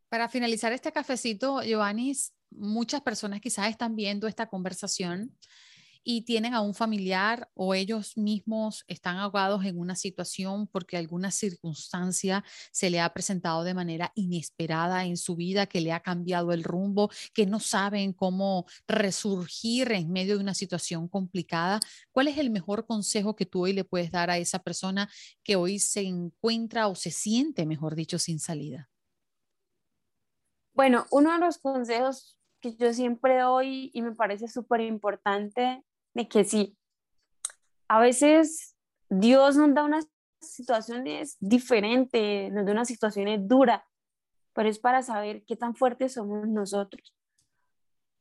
Para 0.09 0.29
finalizar 0.29 0.73
este 0.73 0.93
cafecito, 0.93 1.63
Giovanni, 1.63 2.13
muchas 2.51 3.01
personas 3.01 3.41
quizás 3.41 3.69
están 3.69 3.97
viendo 3.97 4.29
esta 4.29 4.47
conversación 4.47 5.37
y 6.09 6.23
tienen 6.23 6.55
a 6.55 6.61
un 6.61 6.73
familiar 6.73 7.51
o 7.55 7.75
ellos 7.75 8.17
mismos 8.17 8.85
están 8.87 9.17
ahogados 9.17 9.65
en 9.65 9.77
una 9.77 9.97
situación 9.97 10.69
porque 10.69 10.97
alguna 10.97 11.33
circunstancia 11.33 12.45
se 12.71 12.91
le 12.91 13.01
ha 13.01 13.13
presentado 13.13 13.65
de 13.65 13.75
manera 13.75 14.13
inesperada 14.15 15.05
en 15.05 15.17
su 15.17 15.35
vida, 15.35 15.67
que 15.67 15.81
le 15.81 15.91
ha 15.91 15.99
cambiado 15.99 16.53
el 16.53 16.63
rumbo, 16.63 17.11
que 17.35 17.45
no 17.45 17.59
saben 17.59 18.13
cómo 18.13 18.67
resurgir 18.87 19.91
en 19.91 20.13
medio 20.13 20.37
de 20.37 20.43
una 20.43 20.55
situación 20.55 21.09
complicada. 21.09 21.81
¿Cuál 22.13 22.29
es 22.29 22.39
el 22.39 22.51
mejor 22.51 22.87
consejo 22.87 23.35
que 23.35 23.45
tú 23.45 23.65
hoy 23.65 23.73
le 23.73 23.83
puedes 23.83 24.13
dar 24.13 24.31
a 24.31 24.39
esa 24.39 24.61
persona 24.61 25.11
que 25.43 25.57
hoy 25.57 25.81
se 25.81 26.03
encuentra 26.03 26.87
o 26.87 26.95
se 26.95 27.11
siente, 27.11 27.67
mejor 27.67 27.97
dicho, 27.97 28.21
sin 28.21 28.39
salida? 28.39 28.89
Bueno, 30.73 31.05
uno 31.11 31.33
de 31.33 31.39
los 31.41 31.59
consejos 31.59 32.39
que 32.61 32.77
yo 32.77 32.93
siempre 32.93 33.41
doy 33.41 33.91
y 33.93 34.03
me 34.03 34.15
parece 34.15 34.47
súper 34.47 34.83
importante 34.83 35.83
que 36.25 36.45
sí, 36.45 36.77
a 37.89 38.01
veces 38.01 38.77
Dios 39.09 39.57
nos 39.57 39.75
da 39.75 39.85
unas 39.85 40.09
situaciones 40.41 41.37
diferentes, 41.41 42.53
nos 42.53 42.67
da 42.67 42.73
unas 42.73 42.89
situaciones 42.89 43.47
duras, 43.47 43.83
pero 44.53 44.69
es 44.69 44.79
para 44.79 45.03
saber 45.03 45.45
qué 45.45 45.57
tan 45.57 45.75
fuertes 45.75 46.15
somos 46.15 46.49
nosotros. 46.49 47.15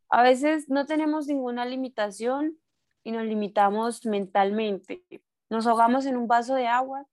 A 0.10 0.21
veces 0.21 0.69
no 0.69 0.86
tenemos 0.86 1.27
ninguna 1.27 1.65
limitación 1.65 2.60
y 3.03 3.12
nos 3.12 3.23
limitamos 3.23 4.05
mentalmente. 4.05 5.03
Nos 5.49 5.67
ahogamos 5.67 6.05
en 6.05 6.17
un 6.17 6.27
vaso 6.27 6.55
de 6.55 6.67
agua 6.67 7.08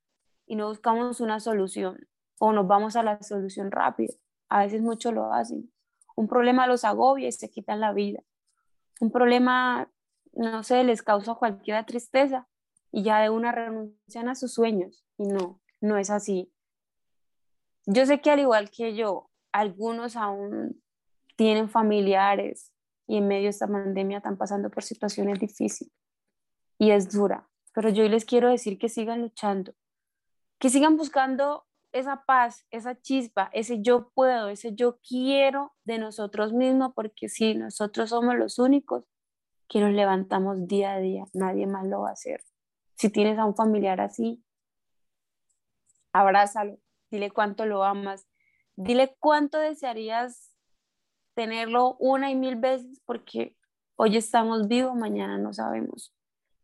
y 0.47 0.57
no 0.57 0.69
buscamos 0.69 1.21
una 1.21 1.41
solución 1.41 2.07
o 2.39 2.53
nos 2.53 2.67
vamos 2.67 2.97
a 2.97 3.03
la 3.03 3.23
solución 3.23 3.71
rápida 3.71 4.15
a 4.53 4.65
veces 4.65 4.83
muchos 4.83 5.15
lo 5.15 5.33
hacen. 5.33 5.73
Un 6.15 6.29
problema 6.29 6.67
los 6.67 6.85
agobia 6.85 7.27
y 7.29 7.33
se 7.33 7.49
quitan 7.49 7.81
la 7.81 7.95
vida. 7.95 8.23
Un 9.01 9.11
problema, 9.11 9.91
no 10.33 10.63
sé, 10.63 10.85
les 10.85 11.03
causa 11.03 11.35
cualquier 11.35 11.85
tristeza 11.85 12.49
y 12.91 13.03
ya 13.03 13.21
de 13.21 13.31
una 13.31 13.53
renuncian 13.53 14.29
a 14.29 14.35
sus 14.35 14.55
sueños. 14.55 15.05
Y 15.19 15.27
no, 15.27 15.61
no 15.81 15.99
es 15.99 16.11
así. 16.11 16.53
Yo 17.87 18.07
sé 18.07 18.21
que 18.21 18.31
al 18.31 18.41
igual 18.41 18.71
que 18.71 18.95
yo, 18.95 19.31
algunos 19.53 20.17
aún 20.17 20.83
tienen 21.37 21.69
familiares 21.69 22.73
y 23.07 23.17
en 23.17 23.29
medio 23.29 23.45
de 23.45 23.51
esta 23.51 23.67
pandemia 23.67 24.19
están 24.19 24.37
pasando 24.37 24.71
por 24.71 24.83
situaciones 24.83 25.41
difíciles 25.41 25.93
y 26.79 26.91
es 26.91 27.13
dura. 27.13 27.49
Pero 27.75 27.89
yo 27.89 28.07
les 28.09 28.25
quiero 28.25 28.49
decir 28.51 28.79
que 28.79 28.89
sigan 28.89 29.23
luchando, 29.23 29.75
que 30.59 30.69
sigan 30.69 30.97
buscando 30.97 31.67
esa 31.93 32.25
paz, 32.25 32.67
esa 32.71 33.01
chispa, 33.01 33.51
ese 33.53 33.83
yo 33.83 34.11
puedo, 34.15 34.49
ese 34.49 34.75
yo 34.75 34.99
quiero 35.07 35.73
de 35.85 35.99
nosotros 35.99 36.53
mismos, 36.53 36.93
porque 36.95 37.29
si 37.29 37.55
nosotros 37.55 38.11
somos 38.11 38.37
los 38.37 38.59
únicos 38.59 39.05
que 39.69 39.81
nos 39.81 39.93
levantamos 39.93 40.67
día 40.67 40.95
a 40.95 40.99
día, 40.99 41.25
nadie 41.33 41.67
más 41.67 41.87
lo 41.87 42.03
va 42.03 42.11
a 42.11 42.13
hacer. 42.13 42.43
Si 42.97 43.11
tienes 43.11 43.39
a 43.39 43.45
un 43.45 43.57
familiar 43.57 44.01
así, 44.01 44.45
abrázalo, 46.13 46.79
dile 47.11 47.31
cuánto 47.31 47.67
lo 47.67 47.85
amas, 47.85 48.27
dile 48.77 49.17
cuánto 49.19 49.59
desearías 49.59 50.57
tenerlo 51.35 51.97
una 51.99 52.31
y 52.31 52.35
mil 52.35 52.57
veces, 52.57 53.01
porque 53.07 53.57
hoy 53.97 54.17
estamos 54.17 54.69
vivos, 54.69 54.95
mañana 54.95 55.39
no 55.39 55.53
sabemos. 55.53 56.15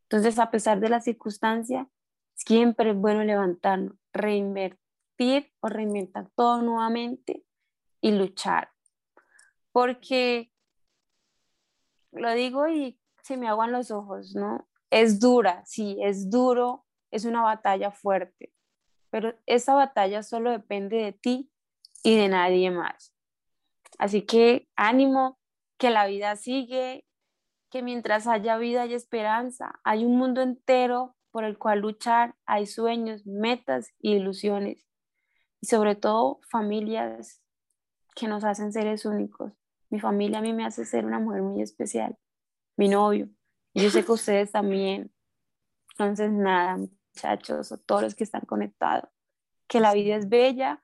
Entonces, 0.05 0.39
a 0.39 0.51
pesar 0.51 0.81
de 0.81 0.89
la 0.89 1.01
circunstancia, 1.01 1.89
siempre 2.35 2.91
es 2.91 2.97
bueno 2.97 3.25
levantarnos, 3.25 3.97
reinvertir 4.13 5.53
o 5.61 5.69
reinventar 5.69 6.31
todo 6.35 6.63
nuevamente 6.63 7.45
y 8.01 8.13
luchar. 8.13 8.71
Porque 9.73 10.51
lo 12.13 12.33
digo 12.33 12.69
y 12.69 12.99
se 13.23 13.37
me 13.37 13.49
aguan 13.49 13.73
los 13.73 13.91
ojos, 13.91 14.35
¿no? 14.35 14.69
Es 14.91 15.21
dura, 15.21 15.65
sí, 15.67 15.99
es 16.03 16.31
duro, 16.31 16.87
es 17.11 17.25
una 17.25 17.43
batalla 17.43 17.91
fuerte, 17.91 18.53
pero 19.11 19.35
esa 19.47 19.75
batalla 19.75 20.23
solo 20.23 20.51
depende 20.51 20.97
de 20.97 21.13
ti 21.13 21.51
y 22.03 22.17
de 22.17 22.29
nadie 22.29 22.71
más. 22.71 23.15
Así 23.99 24.23
que 24.23 24.69
ánimo, 24.77 25.39
que 25.79 25.91
la 25.91 26.07
vida 26.07 26.37
sigue, 26.37 27.05
que 27.71 27.83
mientras 27.83 28.27
haya 28.27 28.57
vida 28.57 28.83
hay 28.83 28.95
esperanza, 28.95 29.81
hay 29.85 30.05
un 30.05 30.17
mundo 30.17 30.41
entero 30.41 31.17
por 31.31 31.45
el 31.45 31.59
cual 31.59 31.81
luchar, 31.81 32.35
hay 32.47 32.67
sueños, 32.67 33.27
metas 33.27 33.93
y 34.01 34.15
ilusiones 34.15 34.87
y 35.61 35.67
sobre 35.67 35.95
todo 35.95 36.41
familias 36.51 37.43
que 38.15 38.29
nos 38.29 38.45
hacen 38.45 38.73
seres 38.73 39.05
únicos. 39.05 39.53
Mi 39.91 40.01
familia 40.01 40.39
a 40.39 40.43
mí 40.43 40.53
me 40.53 40.65
hace 40.65 40.85
ser 40.85 41.05
una 41.05 41.19
mujer 41.19 41.43
muy 41.43 41.63
especial, 41.63 42.17
mi 42.77 42.89
novio, 42.89 43.29
y 43.73 43.83
yo 43.83 43.91
sé 43.91 44.05
que 44.05 44.13
ustedes 44.13 44.53
también. 44.53 45.13
Entonces, 45.93 46.31
nada, 46.31 46.77
muchachos, 46.77 47.73
o 47.73 47.79
todos 47.79 48.03
los 48.03 48.15
que 48.15 48.25
están 48.25 48.43
conectados, 48.43 49.11
que 49.67 49.81
la 49.81 49.95
vida 49.95 50.17
es 50.17 50.29
bella 50.29 50.83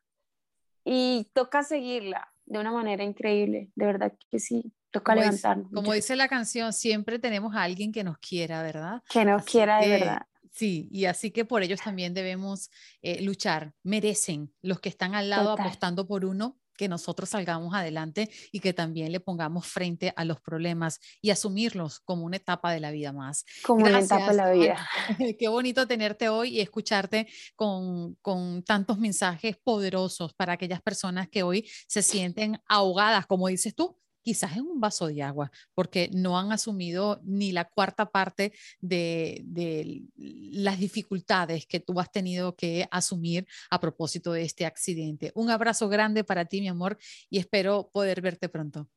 y 0.84 1.30
toca 1.32 1.62
seguirla 1.62 2.32
de 2.46 2.58
una 2.58 2.72
manera 2.72 3.04
increíble, 3.04 3.70
de 3.74 3.86
verdad 3.86 4.12
que 4.30 4.38
sí, 4.38 4.72
toca 4.90 5.14
levantarnos. 5.14 5.70
como 5.72 5.92
dice 5.92 6.16
la 6.16 6.28
canción, 6.28 6.72
siempre 6.72 7.18
tenemos 7.18 7.54
a 7.54 7.62
alguien 7.62 7.92
que 7.92 8.04
nos 8.04 8.18
quiera, 8.18 8.62
¿verdad? 8.62 9.02
Que 9.08 9.24
nos 9.24 9.44
quiera 9.44 9.80
de 9.80 9.88
verdad. 9.88 10.26
Sí, 10.52 10.88
y 10.92 11.06
así 11.06 11.32
que 11.32 11.44
por 11.44 11.64
ellos 11.64 11.80
también 11.80 12.14
debemos 12.14 12.70
eh, 13.02 13.20
luchar. 13.22 13.74
Merecen 13.82 14.54
los 14.62 14.78
que 14.78 14.88
están 14.88 15.16
al 15.16 15.28
lado 15.28 15.50
apostando 15.50 16.06
por 16.06 16.24
uno, 16.24 16.56
que 16.76 16.88
nosotros 16.88 17.30
salgamos 17.30 17.74
adelante 17.74 18.30
y 18.52 18.60
que 18.60 18.72
también 18.72 19.12
le 19.12 19.20
pongamos 19.20 19.66
frente 19.66 20.12
a 20.16 20.24
los 20.24 20.40
problemas 20.40 21.00
y 21.20 21.30
asumirlos 21.30 22.00
como 22.00 22.24
una 22.24 22.36
etapa 22.36 22.72
de 22.72 22.80
la 22.80 22.90
vida 22.90 23.12
más. 23.12 23.44
Como 23.62 23.84
una 23.86 24.00
etapa 24.00 24.30
de 24.30 24.36
la 24.36 24.50
vida. 24.52 24.88
Qué 25.38 25.48
bonito 25.48 25.86
tenerte 25.86 26.28
hoy 26.28 26.56
y 26.56 26.60
escucharte 26.60 27.28
con, 27.56 28.14
con 28.16 28.62
tantos 28.62 28.98
mensajes 28.98 29.56
poderosos 29.62 30.34
para 30.34 30.54
aquellas 30.54 30.82
personas 30.82 31.28
que 31.28 31.42
hoy 31.42 31.68
se 31.86 32.02
sienten 32.02 32.60
ahogadas, 32.66 33.26
como 33.26 33.48
dices 33.48 33.74
tú, 33.74 33.98
quizás 34.24 34.56
en 34.56 34.62
un 34.62 34.80
vaso 34.80 35.06
de 35.06 35.22
agua, 35.22 35.52
porque 35.74 36.10
no 36.12 36.38
han 36.38 36.50
asumido 36.50 37.20
ni 37.22 37.52
la 37.52 37.66
cuarta 37.66 38.06
parte 38.06 38.52
de, 38.80 39.42
de, 39.44 40.02
las 40.16 40.78
dificultades 40.78 41.66
que 41.66 41.78
tú 41.78 42.00
has 42.00 42.10
tenido 42.10 42.56
que 42.56 42.88
asumir 42.90 43.46
a 43.70 43.78
propósito 43.78 44.32
de 44.32 44.42
este 44.42 44.66
accidente. 44.66 45.30
Un 45.34 45.50
abrazo 45.50 45.88
grande 45.88 46.24
para 46.24 46.46
ti, 46.46 46.60
mi 46.60 46.68
amor, 46.68 46.98
y 47.30 47.38
espero 47.38 47.90
poder 47.92 48.20
verte 48.20 48.48
pronto. 48.48 48.88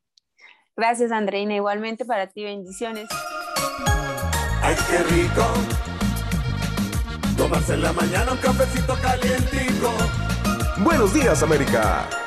Gracias, 0.75 1.11
Andreina. 1.11 1.55
Igualmente 1.55 2.05
para 2.05 2.27
ti, 2.27 2.43
bendiciones. 2.43 3.07
Ay, 4.61 4.75
qué 4.89 5.03
rico. 5.03 5.45
Tomarse 7.35 7.73
en 7.73 7.83
la 7.83 7.93
mañana 7.93 8.31
un 8.31 8.37
cafecito 8.37 8.95
calientico. 9.01 9.91
Buenos 10.79 11.13
días, 11.13 11.41
América. 11.43 12.26